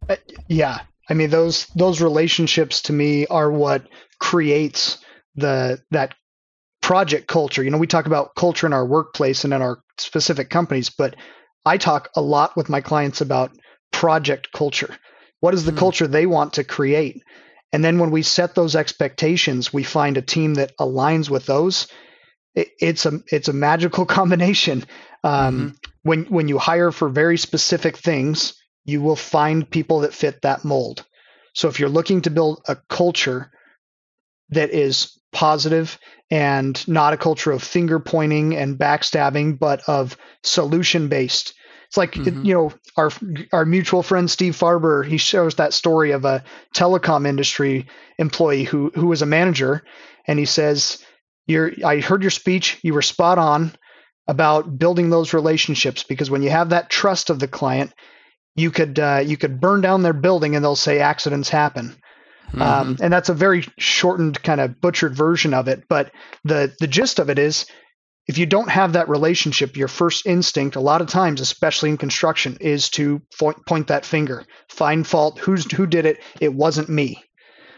Uh, 0.08 0.16
yeah, 0.48 0.80
I 1.08 1.14
mean 1.14 1.30
those 1.30 1.66
those 1.74 2.00
relationships 2.00 2.82
to 2.82 2.92
me 2.92 3.26
are 3.26 3.50
what 3.50 3.88
creates 4.20 4.98
the 5.34 5.82
that 5.90 6.14
project 6.80 7.26
culture. 7.26 7.64
You 7.64 7.70
know, 7.70 7.78
we 7.78 7.86
talk 7.86 8.06
about 8.06 8.34
culture 8.36 8.66
in 8.66 8.72
our 8.72 8.86
workplace 8.86 9.44
and 9.44 9.54
in 9.54 9.62
our 9.62 9.82
specific 9.98 10.50
companies, 10.50 10.90
but 10.90 11.16
I 11.64 11.78
talk 11.78 12.10
a 12.14 12.20
lot 12.20 12.56
with 12.56 12.68
my 12.68 12.80
clients 12.80 13.20
about 13.20 13.56
project 13.90 14.48
culture. 14.52 14.94
What 15.40 15.54
is 15.54 15.64
the 15.64 15.70
mm-hmm. 15.70 15.78
culture 15.78 16.06
they 16.06 16.26
want 16.26 16.52
to 16.54 16.64
create? 16.64 17.22
And 17.74 17.84
then 17.84 17.98
when 17.98 18.12
we 18.12 18.22
set 18.22 18.54
those 18.54 18.76
expectations, 18.76 19.72
we 19.72 19.82
find 19.82 20.16
a 20.16 20.22
team 20.22 20.54
that 20.54 20.78
aligns 20.78 21.28
with 21.28 21.44
those. 21.44 21.88
It, 22.54 22.68
it's 22.78 23.04
a 23.04 23.20
it's 23.32 23.48
a 23.48 23.52
magical 23.52 24.06
combination. 24.20 24.84
Um, 25.24 25.58
mm-hmm. 25.58 25.90
When 26.04 26.24
when 26.26 26.46
you 26.46 26.58
hire 26.58 26.92
for 26.92 27.08
very 27.08 27.36
specific 27.36 27.96
things, 27.96 28.54
you 28.84 29.02
will 29.02 29.16
find 29.16 29.68
people 29.68 30.02
that 30.02 30.14
fit 30.14 30.42
that 30.42 30.64
mold. 30.64 31.04
So 31.52 31.66
if 31.66 31.80
you're 31.80 31.88
looking 31.88 32.22
to 32.22 32.30
build 32.30 32.62
a 32.68 32.76
culture 32.88 33.50
that 34.50 34.70
is 34.70 35.18
positive 35.32 35.98
and 36.30 36.86
not 36.86 37.12
a 37.12 37.16
culture 37.16 37.50
of 37.50 37.60
finger 37.60 37.98
pointing 37.98 38.54
and 38.54 38.78
backstabbing, 38.78 39.58
but 39.58 39.82
of 39.88 40.16
solution 40.44 41.08
based. 41.08 41.54
It's 41.94 41.96
like 41.96 42.14
mm-hmm. 42.14 42.44
you 42.44 42.54
know 42.54 42.72
our 42.96 43.12
our 43.52 43.64
mutual 43.64 44.02
friend 44.02 44.28
Steve 44.28 44.56
Farber. 44.56 45.06
He 45.06 45.16
shows 45.16 45.54
that 45.54 45.72
story 45.72 46.10
of 46.10 46.24
a 46.24 46.42
telecom 46.74 47.24
industry 47.24 47.86
employee 48.18 48.64
who 48.64 48.90
who 48.96 49.06
was 49.06 49.22
a 49.22 49.26
manager, 49.26 49.84
and 50.26 50.36
he 50.36 50.44
says, 50.44 50.98
"You're 51.46 51.70
I 51.86 52.00
heard 52.00 52.22
your 52.22 52.32
speech. 52.32 52.80
You 52.82 52.94
were 52.94 53.02
spot 53.02 53.38
on 53.38 53.76
about 54.26 54.76
building 54.76 55.08
those 55.08 55.32
relationships 55.32 56.02
because 56.02 56.32
when 56.32 56.42
you 56.42 56.50
have 56.50 56.70
that 56.70 56.90
trust 56.90 57.30
of 57.30 57.38
the 57.38 57.46
client, 57.46 57.92
you 58.56 58.72
could 58.72 58.98
uh, 58.98 59.22
you 59.24 59.36
could 59.36 59.60
burn 59.60 59.80
down 59.80 60.02
their 60.02 60.12
building 60.12 60.56
and 60.56 60.64
they'll 60.64 60.74
say 60.74 60.98
accidents 60.98 61.48
happen." 61.48 61.94
Mm-hmm. 62.48 62.60
Um, 62.60 62.96
and 63.00 63.12
that's 63.12 63.28
a 63.28 63.34
very 63.34 63.64
shortened, 63.78 64.42
kind 64.42 64.60
of 64.60 64.80
butchered 64.80 65.14
version 65.14 65.54
of 65.54 65.68
it. 65.68 65.84
But 65.88 66.10
the 66.42 66.74
the 66.80 66.88
gist 66.88 67.20
of 67.20 67.30
it 67.30 67.38
is, 67.38 67.66
if 68.26 68.38
you 68.38 68.46
don't 68.46 68.70
have 68.70 68.94
that 68.94 69.08
relationship, 69.08 69.76
your 69.76 69.88
first 69.88 70.26
instinct, 70.26 70.76
a 70.76 70.80
lot 70.80 71.00
of 71.00 71.08
times, 71.08 71.40
especially 71.40 71.90
in 71.90 71.98
construction, 71.98 72.56
is 72.60 72.88
to 72.90 73.20
point, 73.38 73.64
point 73.66 73.88
that 73.88 74.06
finger, 74.06 74.44
find 74.68 75.06
fault. 75.06 75.38
Who's 75.38 75.70
who 75.72 75.86
did 75.86 76.06
it? 76.06 76.20
It 76.40 76.54
wasn't 76.54 76.88
me. 76.88 77.22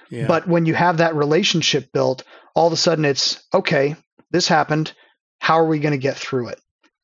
Yeah. 0.09 0.29
But 0.29 0.47
when 0.47 0.67
you 0.67 0.75
have 0.75 0.99
that 0.99 1.17
relationship 1.17 1.93
built, 1.93 2.23
all 2.55 2.69
of 2.69 2.73
a 2.73 2.77
sudden 2.77 3.05
it's 3.05 3.43
okay. 3.53 3.97
This 4.31 4.47
happened. 4.47 4.93
How 5.41 5.59
are 5.59 5.67
we 5.67 5.81
going 5.81 5.93
to 5.93 5.99
get 5.99 6.17
through 6.17 6.49
it? 6.49 6.61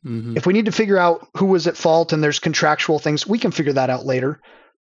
Mm-hmm. 0.07 0.37
If 0.37 0.46
we 0.46 0.52
need 0.52 0.66
to 0.66 0.72
figure 0.72 0.98
out 0.98 1.26
who 1.37 1.46
was 1.46 1.66
at 1.66 1.76
fault 1.76 2.12
and 2.12 2.22
there's 2.22 2.38
contractual 2.38 2.98
things, 2.98 3.26
we 3.26 3.38
can 3.38 3.50
figure 3.50 3.72
that 3.72 3.90
out 3.90 4.07
later 4.07 4.40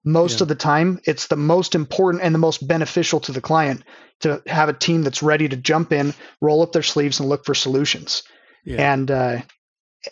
most 0.06 0.38
yeah. 0.38 0.44
of 0.44 0.48
the 0.48 0.54
time 0.54 1.00
it's 1.04 1.26
the 1.26 1.36
most 1.36 1.74
important 1.74 2.22
and 2.22 2.34
the 2.34 2.38
most 2.38 2.66
beneficial 2.66 3.20
to 3.20 3.32
the 3.32 3.40
client 3.40 3.82
to 4.20 4.40
have 4.46 4.68
a 4.70 4.72
team 4.72 5.02
that's 5.02 5.22
ready 5.22 5.48
to 5.48 5.56
jump 5.56 5.92
in 5.92 6.14
roll 6.40 6.62
up 6.62 6.72
their 6.72 6.82
sleeves 6.82 7.20
and 7.20 7.28
look 7.28 7.44
for 7.44 7.54
solutions 7.54 8.22
yeah. 8.66 8.92
and 8.92 9.10
uh, 9.10 9.40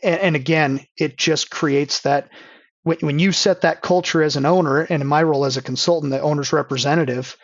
and, 0.03 0.21
and, 0.21 0.37
again 0.37 0.87
it 0.97 1.19
just 1.19 1.51
creates 1.51 2.01
that 2.01 2.31
when, 2.83 2.99
when 3.01 3.19
you 3.19 3.33
set 3.33 3.63
that 3.63 3.83
culture 3.83 4.23
as 4.23 4.37
an 4.37 4.47
owner 4.47 4.81
and 4.81 5.03
in 5.03 5.07
my 5.07 5.23
role 5.23 5.45
as 5.45 5.57
a 5.57 5.63
consultant 5.63 6.11
the 6.13 6.21
owner's 6.21 6.53
representative 6.53 7.37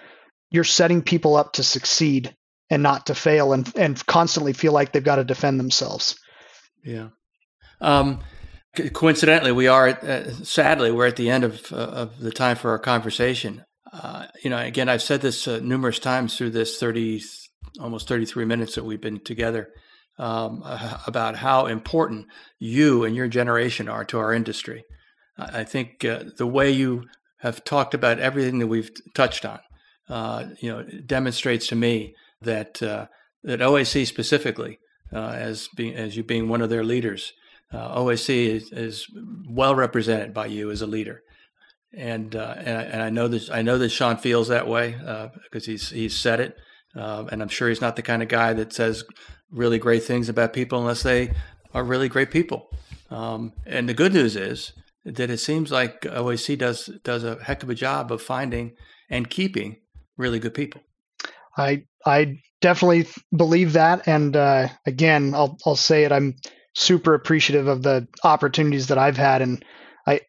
you're 0.50 0.64
setting 0.64 1.02
people 1.02 1.36
up 1.36 1.52
to 1.54 1.62
succeed 1.62 2.34
and 2.70 2.82
not 2.82 3.06
to 3.06 3.14
fail 3.14 3.52
and 3.52 3.70
and 3.76 4.06
constantly 4.06 4.52
feel 4.52 4.72
like 4.72 4.92
they've 4.92 5.04
got 5.04 5.16
to 5.16 5.24
defend 5.24 5.60
themselves 5.60 6.18
yeah 6.84 7.08
um, 7.82 8.20
Coincidentally, 8.92 9.50
we 9.50 9.66
are 9.66 9.88
uh, 9.88 10.30
sadly 10.44 10.92
we're 10.92 11.06
at 11.06 11.16
the 11.16 11.28
end 11.28 11.42
of 11.42 11.72
uh, 11.72 11.76
of 11.76 12.20
the 12.20 12.30
time 12.30 12.54
for 12.54 12.70
our 12.70 12.78
conversation. 12.78 13.64
Uh, 13.92 14.26
you 14.44 14.50
know, 14.50 14.58
again, 14.58 14.88
I've 14.88 15.02
said 15.02 15.22
this 15.22 15.48
uh, 15.48 15.58
numerous 15.60 15.98
times 15.98 16.36
through 16.36 16.50
this 16.50 16.78
thirty 16.78 17.20
almost 17.80 18.06
thirty 18.06 18.26
three 18.26 18.44
minutes 18.44 18.76
that 18.76 18.84
we've 18.84 19.00
been 19.00 19.18
together 19.18 19.70
um, 20.20 20.62
about 21.06 21.36
how 21.36 21.66
important 21.66 22.26
you 22.58 23.04
and 23.04 23.16
your 23.16 23.28
generation 23.28 23.88
are 23.88 24.04
to 24.04 24.18
our 24.18 24.32
industry. 24.32 24.84
I 25.38 25.64
think 25.64 26.04
uh, 26.04 26.24
the 26.36 26.46
way 26.46 26.70
you 26.70 27.04
have 27.38 27.64
talked 27.64 27.94
about 27.94 28.18
everything 28.18 28.58
that 28.58 28.66
we've 28.66 28.90
touched 29.14 29.46
on, 29.46 29.60
uh, 30.08 30.44
you 30.60 30.70
know, 30.70 30.82
demonstrates 30.82 31.66
to 31.68 31.76
me 31.76 32.14
that 32.42 32.74
that 33.42 33.60
OAC 33.60 34.06
specifically, 34.06 34.78
as 35.10 35.68
being 35.74 35.94
as 35.94 36.16
you 36.16 36.22
being 36.22 36.48
one 36.48 36.60
of 36.60 36.68
their 36.68 36.84
leaders 36.84 37.32
uh, 37.72 37.98
OAC 37.98 38.46
is, 38.46 38.72
is, 38.72 39.06
well 39.48 39.74
represented 39.74 40.34
by 40.34 40.46
you 40.46 40.70
as 40.70 40.82
a 40.82 40.86
leader, 40.86 41.22
and 41.92 42.34
uh, 42.34 42.54
and, 42.58 42.76
I, 42.76 42.82
and, 42.82 43.02
I, 43.02 43.10
know 43.10 43.28
that 43.28 43.50
I 43.50 43.62
know 43.62 43.78
that 43.78 43.90
Sean 43.90 44.16
feels 44.16 44.48
that 44.48 44.66
way 44.66 44.92
because 45.44 45.68
uh, 45.68 45.70
he's 45.70 45.90
he's 45.90 46.16
said 46.16 46.40
it, 46.40 46.58
uh, 46.96 47.26
and 47.30 47.42
I'm 47.42 47.48
sure 47.48 47.68
he's 47.68 47.80
not 47.80 47.96
the 47.96 48.02
kind 48.02 48.22
of 48.22 48.28
guy 48.28 48.52
that 48.52 48.72
says 48.72 49.04
really 49.50 49.78
great 49.78 50.04
things 50.04 50.28
about 50.28 50.52
people 50.52 50.80
unless 50.80 51.02
they 51.02 51.32
are 51.74 51.84
really 51.84 52.08
great 52.08 52.30
people. 52.30 52.70
Um, 53.10 53.52
and 53.66 53.88
the 53.88 53.94
good 53.94 54.12
news 54.12 54.36
is 54.36 54.72
that 55.04 55.30
it 55.30 55.38
seems 55.38 55.72
like 55.72 56.02
OAC 56.02 56.58
does 56.58 56.86
does 57.04 57.24
a 57.24 57.42
heck 57.42 57.62
of 57.62 57.70
a 57.70 57.74
job 57.74 58.12
of 58.12 58.22
finding 58.22 58.72
and 59.08 59.30
keeping 59.30 59.76
really 60.16 60.38
good 60.38 60.54
people. 60.54 60.82
I 61.56 61.84
I 62.06 62.40
definitely 62.60 63.06
believe 63.34 63.72
that, 63.72 64.06
and 64.06 64.36
uh, 64.36 64.68
again, 64.86 65.34
I'll 65.34 65.58
I'll 65.66 65.76
say 65.76 66.04
it. 66.04 66.12
I'm 66.12 66.36
super 66.74 67.14
appreciative 67.14 67.66
of 67.66 67.82
the 67.82 68.06
opportunities 68.22 68.88
that 68.88 68.98
I've 68.98 69.16
had 69.16 69.42
and 69.42 69.64
I 70.06 70.20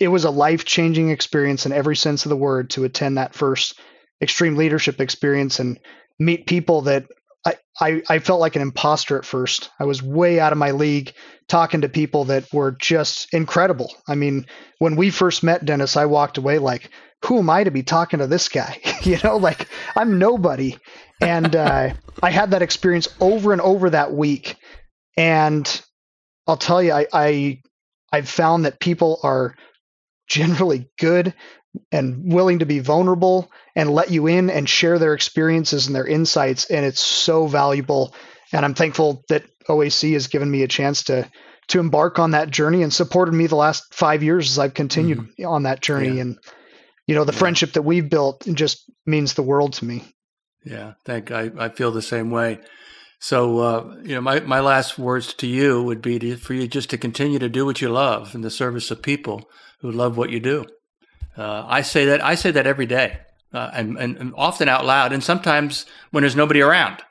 it 0.00 0.08
was 0.08 0.24
a 0.24 0.30
life-changing 0.30 1.10
experience 1.10 1.66
in 1.66 1.72
every 1.72 1.96
sense 1.96 2.24
of 2.24 2.30
the 2.30 2.36
word 2.36 2.70
to 2.70 2.84
attend 2.84 3.16
that 3.16 3.34
first 3.34 3.78
extreme 4.20 4.56
leadership 4.56 5.00
experience 5.00 5.58
and 5.60 5.78
meet 6.18 6.46
people 6.46 6.82
that 6.82 7.06
I, 7.46 7.56
I, 7.80 8.02
I 8.08 8.18
felt 8.18 8.40
like 8.40 8.56
an 8.56 8.62
imposter 8.62 9.16
at 9.18 9.24
first. 9.24 9.70
I 9.78 9.84
was 9.84 10.02
way 10.02 10.40
out 10.40 10.52
of 10.52 10.58
my 10.58 10.72
league 10.72 11.12
talking 11.48 11.82
to 11.82 11.88
people 11.88 12.24
that 12.26 12.52
were 12.52 12.72
just 12.72 13.32
incredible. 13.32 13.94
I 14.06 14.14
mean, 14.16 14.46
when 14.78 14.96
we 14.96 15.10
first 15.10 15.42
met 15.42 15.64
Dennis, 15.64 15.96
I 15.96 16.06
walked 16.06 16.38
away 16.38 16.58
like, 16.58 16.90
who 17.24 17.38
am 17.38 17.50
I 17.50 17.64
to 17.64 17.70
be 17.70 17.82
talking 17.82 18.18
to 18.18 18.26
this 18.26 18.48
guy? 18.48 18.80
you 19.02 19.18
know, 19.24 19.36
like 19.36 19.68
I'm 19.96 20.18
nobody. 20.18 20.76
And 21.20 21.54
uh, 21.54 21.94
I 22.22 22.30
had 22.30 22.50
that 22.50 22.62
experience 22.62 23.08
over 23.20 23.52
and 23.52 23.60
over 23.60 23.90
that 23.90 24.12
week. 24.12 24.56
And 25.16 25.82
I'll 26.46 26.56
tell 26.56 26.82
you, 26.82 26.92
I, 26.92 27.06
I 27.12 27.60
I've 28.12 28.28
found 28.28 28.64
that 28.64 28.80
people 28.80 29.20
are 29.22 29.54
generally 30.28 30.88
good 30.98 31.34
and 31.92 32.32
willing 32.32 32.60
to 32.60 32.66
be 32.66 32.78
vulnerable 32.78 33.50
and 33.76 33.90
let 33.90 34.10
you 34.10 34.26
in 34.26 34.50
and 34.50 34.68
share 34.68 34.98
their 34.98 35.14
experiences 35.14 35.86
and 35.86 35.94
their 35.94 36.06
insights. 36.06 36.70
And 36.70 36.84
it's 36.84 37.00
so 37.00 37.46
valuable. 37.46 38.14
And 38.52 38.64
I'm 38.64 38.74
thankful 38.74 39.24
that 39.28 39.44
OAC 39.68 40.14
has 40.14 40.28
given 40.28 40.50
me 40.50 40.62
a 40.62 40.68
chance 40.68 41.04
to 41.04 41.30
to 41.68 41.80
embark 41.80 42.18
on 42.18 42.30
that 42.30 42.48
journey 42.48 42.82
and 42.82 42.92
supported 42.92 43.32
me 43.32 43.46
the 43.46 43.54
last 43.54 43.92
five 43.92 44.22
years 44.22 44.50
as 44.50 44.58
I've 44.58 44.72
continued 44.72 45.18
mm-hmm. 45.18 45.46
on 45.46 45.64
that 45.64 45.82
journey. 45.82 46.16
Yeah. 46.16 46.22
And 46.22 46.38
you 47.06 47.14
know, 47.14 47.24
the 47.24 47.32
yeah. 47.32 47.38
friendship 47.38 47.72
that 47.74 47.82
we've 47.82 48.08
built 48.08 48.46
just 48.52 48.90
means 49.06 49.34
the 49.34 49.42
world 49.42 49.74
to 49.74 49.84
me. 49.84 50.04
Yeah, 50.64 50.94
thank 51.04 51.30
I, 51.30 51.50
I 51.58 51.68
feel 51.68 51.90
the 51.90 52.02
same 52.02 52.30
way. 52.30 52.58
So, 53.20 53.58
uh, 53.58 53.96
you 54.02 54.14
know, 54.14 54.20
my, 54.20 54.40
my 54.40 54.60
last 54.60 54.98
words 54.98 55.34
to 55.34 55.46
you 55.46 55.82
would 55.82 56.00
be 56.00 56.18
to, 56.18 56.36
for 56.36 56.54
you 56.54 56.68
just 56.68 56.90
to 56.90 56.98
continue 56.98 57.38
to 57.38 57.48
do 57.48 57.66
what 57.66 57.80
you 57.80 57.88
love 57.88 58.34
in 58.34 58.42
the 58.42 58.50
service 58.50 58.90
of 58.90 59.02
people 59.02 59.50
who 59.80 59.90
love 59.90 60.16
what 60.16 60.30
you 60.30 60.38
do. 60.38 60.66
Uh, 61.38 61.64
I 61.66 61.82
say 61.82 62.06
that 62.06 62.22
I 62.22 62.34
say 62.34 62.50
that 62.50 62.66
every 62.66 62.86
day, 62.86 63.18
uh, 63.52 63.70
and, 63.72 63.96
and, 63.96 64.34
often 64.36 64.68
out 64.68 64.84
loud, 64.84 65.12
and 65.12 65.22
sometimes 65.22 65.86
when 66.10 66.22
there's 66.22 66.34
nobody 66.34 66.60
around. 66.60 67.02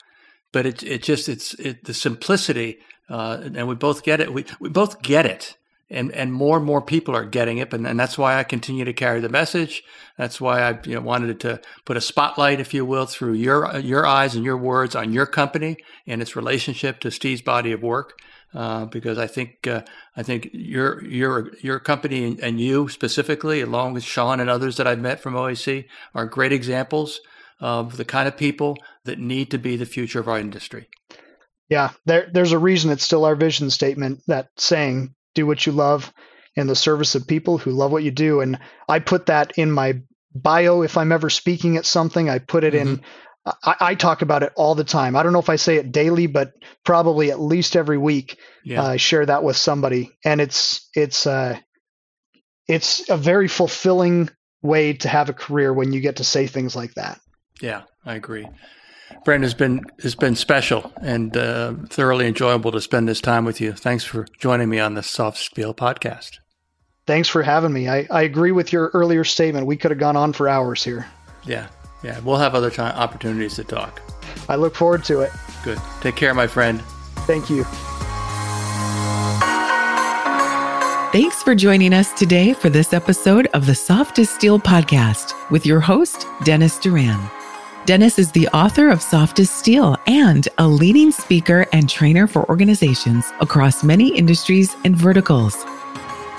But 0.51 0.65
it 0.65 0.83
it 0.83 1.01
just 1.01 1.29
it's 1.29 1.53
it, 1.53 1.85
the 1.85 1.93
simplicity, 1.93 2.79
uh, 3.09 3.39
and 3.41 3.67
we 3.67 3.75
both 3.75 4.03
get 4.03 4.19
it. 4.19 4.33
We 4.33 4.45
we 4.59 4.69
both 4.69 5.01
get 5.01 5.25
it 5.25 5.55
and 5.89 6.11
and 6.11 6.33
more 6.33 6.57
and 6.57 6.65
more 6.65 6.81
people 6.81 7.15
are 7.15 7.25
getting 7.25 7.59
it, 7.59 7.73
and, 7.73 7.87
and 7.87 7.99
that's 7.99 8.17
why 8.17 8.37
I 8.37 8.43
continue 8.43 8.85
to 8.85 8.93
carry 8.93 9.21
the 9.21 9.29
message. 9.29 9.83
That's 10.17 10.41
why 10.41 10.61
I 10.61 10.79
you 10.83 10.95
know, 10.95 11.01
wanted 11.01 11.39
to 11.41 11.61
put 11.85 11.97
a 11.97 12.01
spotlight, 12.01 12.59
if 12.59 12.73
you 12.73 12.85
will, 12.85 13.05
through 13.05 13.33
your 13.33 13.77
your 13.79 14.05
eyes 14.05 14.35
and 14.35 14.43
your 14.43 14.57
words 14.57 14.95
on 14.95 15.13
your 15.13 15.25
company 15.25 15.77
and 16.05 16.21
its 16.21 16.35
relationship 16.35 16.99
to 17.01 17.11
Steve's 17.11 17.41
body 17.41 17.71
of 17.71 17.81
work. 17.81 18.19
Uh, 18.57 18.85
because 18.85 19.19
I 19.19 19.27
think 19.27 19.67
uh, 19.67 19.83
I 20.15 20.23
think 20.23 20.49
your 20.51 21.05
your 21.05 21.53
your 21.61 21.79
company 21.79 22.23
and, 22.23 22.39
and, 22.39 22.59
you 22.59 22.89
specifically, 22.89 23.61
along 23.61 23.93
with 23.93 24.03
Sean 24.03 24.39
and 24.39 24.49
others 24.49 24.77
that 24.77 24.87
I've 24.87 24.97
met 24.97 25.19
from 25.19 25.35
OAC, 25.35 25.85
are 26.15 26.25
great 26.25 26.51
examples 26.51 27.19
of 27.59 27.97
the 27.97 28.03
kind 28.03 28.27
of 28.27 28.35
people 28.35 28.75
that 29.05 29.19
need 29.19 29.51
to 29.51 29.59
be 29.59 29.75
the 29.75 29.85
future 29.85 30.19
of 30.19 30.27
our 30.27 30.39
industry. 30.39 30.89
Yeah, 31.69 31.91
there, 32.07 32.31
there's 32.33 32.51
a 32.51 32.57
reason 32.57 32.89
it's 32.89 33.03
still 33.03 33.25
our 33.25 33.35
vision 33.35 33.69
statement 33.69 34.21
that 34.25 34.49
saying 34.57 35.13
do 35.35 35.45
what 35.45 35.63
you 35.67 35.71
love 35.71 36.11
in 36.55 36.65
the 36.65 36.75
service 36.75 37.13
of 37.13 37.27
people 37.27 37.59
who 37.59 37.69
love 37.69 37.91
what 37.91 38.03
you 38.03 38.09
do. 38.09 38.41
And 38.41 38.57
I 38.89 38.97
put 38.97 39.27
that 39.27 39.59
in 39.59 39.71
my 39.71 40.01
bio. 40.33 40.81
If 40.81 40.97
I'm 40.97 41.11
ever 41.11 41.29
speaking 41.29 41.77
at 41.77 41.85
something, 41.85 42.27
I 42.27 42.39
put 42.39 42.63
it 42.63 42.73
mm-hmm. 42.73 42.89
in. 42.89 43.01
I, 43.63 43.75
I, 43.79 43.95
talk 43.95 44.21
about 44.21 44.43
it 44.43 44.51
all 44.55 44.75
the 44.75 44.83
time. 44.83 45.15
I 45.15 45.23
don't 45.23 45.33
know 45.33 45.39
if 45.39 45.49
I 45.49 45.55
say 45.55 45.77
it 45.77 45.91
daily, 45.91 46.27
but 46.27 46.53
probably 46.83 47.31
at 47.31 47.39
least 47.39 47.75
every 47.75 47.97
week. 47.97 48.39
Yeah. 48.63 48.83
Uh, 48.83 48.87
I 48.87 48.97
share 48.97 49.25
that 49.25 49.43
with 49.43 49.55
somebody, 49.55 50.17
and 50.25 50.41
it's 50.41 50.89
it's 50.93 51.25
uh, 51.25 51.57
it's 52.67 53.09
a 53.09 53.17
very 53.17 53.47
fulfilling 53.47 54.29
way 54.61 54.93
to 54.93 55.07
have 55.07 55.29
a 55.29 55.33
career 55.33 55.73
when 55.73 55.93
you 55.93 56.01
get 56.01 56.17
to 56.17 56.23
say 56.23 56.47
things 56.47 56.75
like 56.75 56.93
that. 56.95 57.19
Yeah, 57.61 57.83
I 58.05 58.15
agree. 58.15 58.47
Brent 59.23 59.43
has 59.43 59.53
been 59.53 59.83
has 60.01 60.15
been 60.15 60.35
special 60.35 60.91
and 61.01 61.35
uh, 61.35 61.73
thoroughly 61.89 62.27
enjoyable 62.27 62.71
to 62.71 62.81
spend 62.81 63.07
this 63.07 63.21
time 63.21 63.45
with 63.45 63.61
you. 63.61 63.73
Thanks 63.73 64.03
for 64.03 64.25
joining 64.39 64.69
me 64.69 64.79
on 64.79 64.95
the 64.95 65.03
Soft 65.03 65.37
as 65.37 65.43
Steel 65.43 65.73
podcast. 65.73 66.39
Thanks 67.05 67.29
for 67.29 67.41
having 67.41 67.71
me. 67.71 67.87
I, 67.87 68.05
I 68.11 68.23
agree 68.23 68.51
with 68.51 68.73
your 68.73 68.91
earlier 68.93 69.23
statement. 69.23 69.65
We 69.65 69.77
could 69.77 69.91
have 69.91 69.99
gone 69.99 70.17
on 70.17 70.33
for 70.33 70.49
hours 70.49 70.83
here. 70.83 71.07
Yeah, 71.45 71.67
yeah. 72.03 72.19
We'll 72.19 72.37
have 72.37 72.55
other 72.55 72.71
time 72.71 72.95
opportunities 72.95 73.55
to 73.55 73.63
talk. 73.63 74.01
I 74.49 74.55
look 74.55 74.75
forward 74.75 75.03
to 75.05 75.21
it. 75.21 75.31
Good. 75.63 75.79
Take 76.01 76.15
care, 76.15 76.33
my 76.33 76.47
friend. 76.47 76.81
Thank 77.25 77.49
you. 77.49 77.65
Thanks 81.11 81.41
for 81.41 81.55
joining 81.55 81.93
us 81.93 82.13
today 82.13 82.53
for 82.53 82.69
this 82.69 82.93
episode 82.93 83.47
of 83.53 83.65
the 83.65 83.73
Soft 83.73 84.19
as 84.19 84.29
Steel 84.29 84.59
podcast 84.59 85.33
with 85.49 85.65
your 85.65 85.79
host, 85.79 86.27
Dennis 86.43 86.77
Doran. 86.77 87.31
Dennis 87.85 88.19
is 88.19 88.31
the 88.33 88.49
author 88.49 88.89
of 88.89 89.01
Soft 89.01 89.39
as 89.39 89.49
Steel 89.49 89.95
and 90.07 90.49
a 90.57 90.67
leading 90.67 91.09
speaker 91.09 91.65
and 91.71 91.89
trainer 91.89 92.27
for 92.27 92.47
organizations 92.49 93.31
across 93.39 93.83
many 93.83 94.15
industries 94.15 94.75
and 94.83 94.95
verticals. 94.95 95.65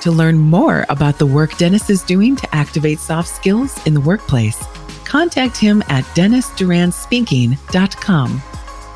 To 0.02 0.12
learn 0.12 0.38
more 0.38 0.84
about 0.90 1.18
the 1.18 1.26
work 1.26 1.56
Dennis 1.56 1.88
is 1.88 2.02
doing 2.02 2.36
to 2.36 2.54
activate 2.54 2.98
soft 2.98 3.28
skills 3.28 3.84
in 3.86 3.94
the 3.94 4.00
workplace, 4.00 4.62
contact 5.08 5.56
him 5.56 5.82
at 5.88 6.04
dennisdoranspeaking.com. 6.14 8.42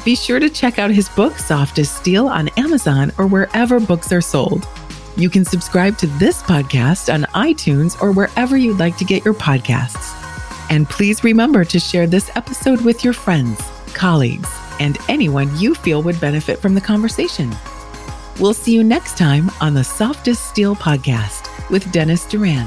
Be 0.05 0.17
sure 0.17 0.41
to 0.41 0.51
check 0.51 0.79
out 0.79 0.91
his 0.91 1.09
book, 1.09 1.39
Soft 1.39 1.79
as 1.79 1.91
Steel, 1.91 2.29
on 2.29 2.49
Amazon 2.51 3.11
or 3.19 3.27
wherever 3.27 3.81
books 3.81 4.13
are 4.13 4.21
sold. 4.21 4.69
You 5.17 5.31
can 5.31 5.45
subscribe 5.45 5.99
to 5.99 6.07
this 6.07 6.43
podcast 6.43 7.13
on 7.13 7.23
iTunes 7.35 8.01
or 8.03 8.13
wherever 8.13 8.57
you'd 8.57 8.79
like 8.79 8.97
to 8.99 9.05
get 9.05 9.25
your 9.25 9.35
podcasts. 9.35 10.19
And 10.71 10.89
please 10.89 11.23
remember 11.23 11.65
to 11.65 11.79
share 11.79 12.07
this 12.07 12.31
episode 12.35 12.81
with 12.81 13.05
your 13.05 13.13
friends, 13.13 13.61
colleagues, 13.95 14.49
and 14.81 14.97
anyone 15.09 15.57
you 15.59 15.75
feel 15.75 16.03
would 16.03 16.21
benefit 16.21 16.59
from 16.59 16.75
the 16.75 16.81
conversation. 16.81 17.55
We'll 18.41 18.55
see 18.55 18.75
you 18.75 18.83
next 18.83 19.19
time 19.19 19.51
on 19.61 19.75
the 19.75 19.85
Soft 19.85 20.27
as 20.29 20.39
Steel 20.39 20.75
podcast 20.75 21.71
with 21.71 21.93
Dennis 21.93 22.25
Doran. 22.25 22.67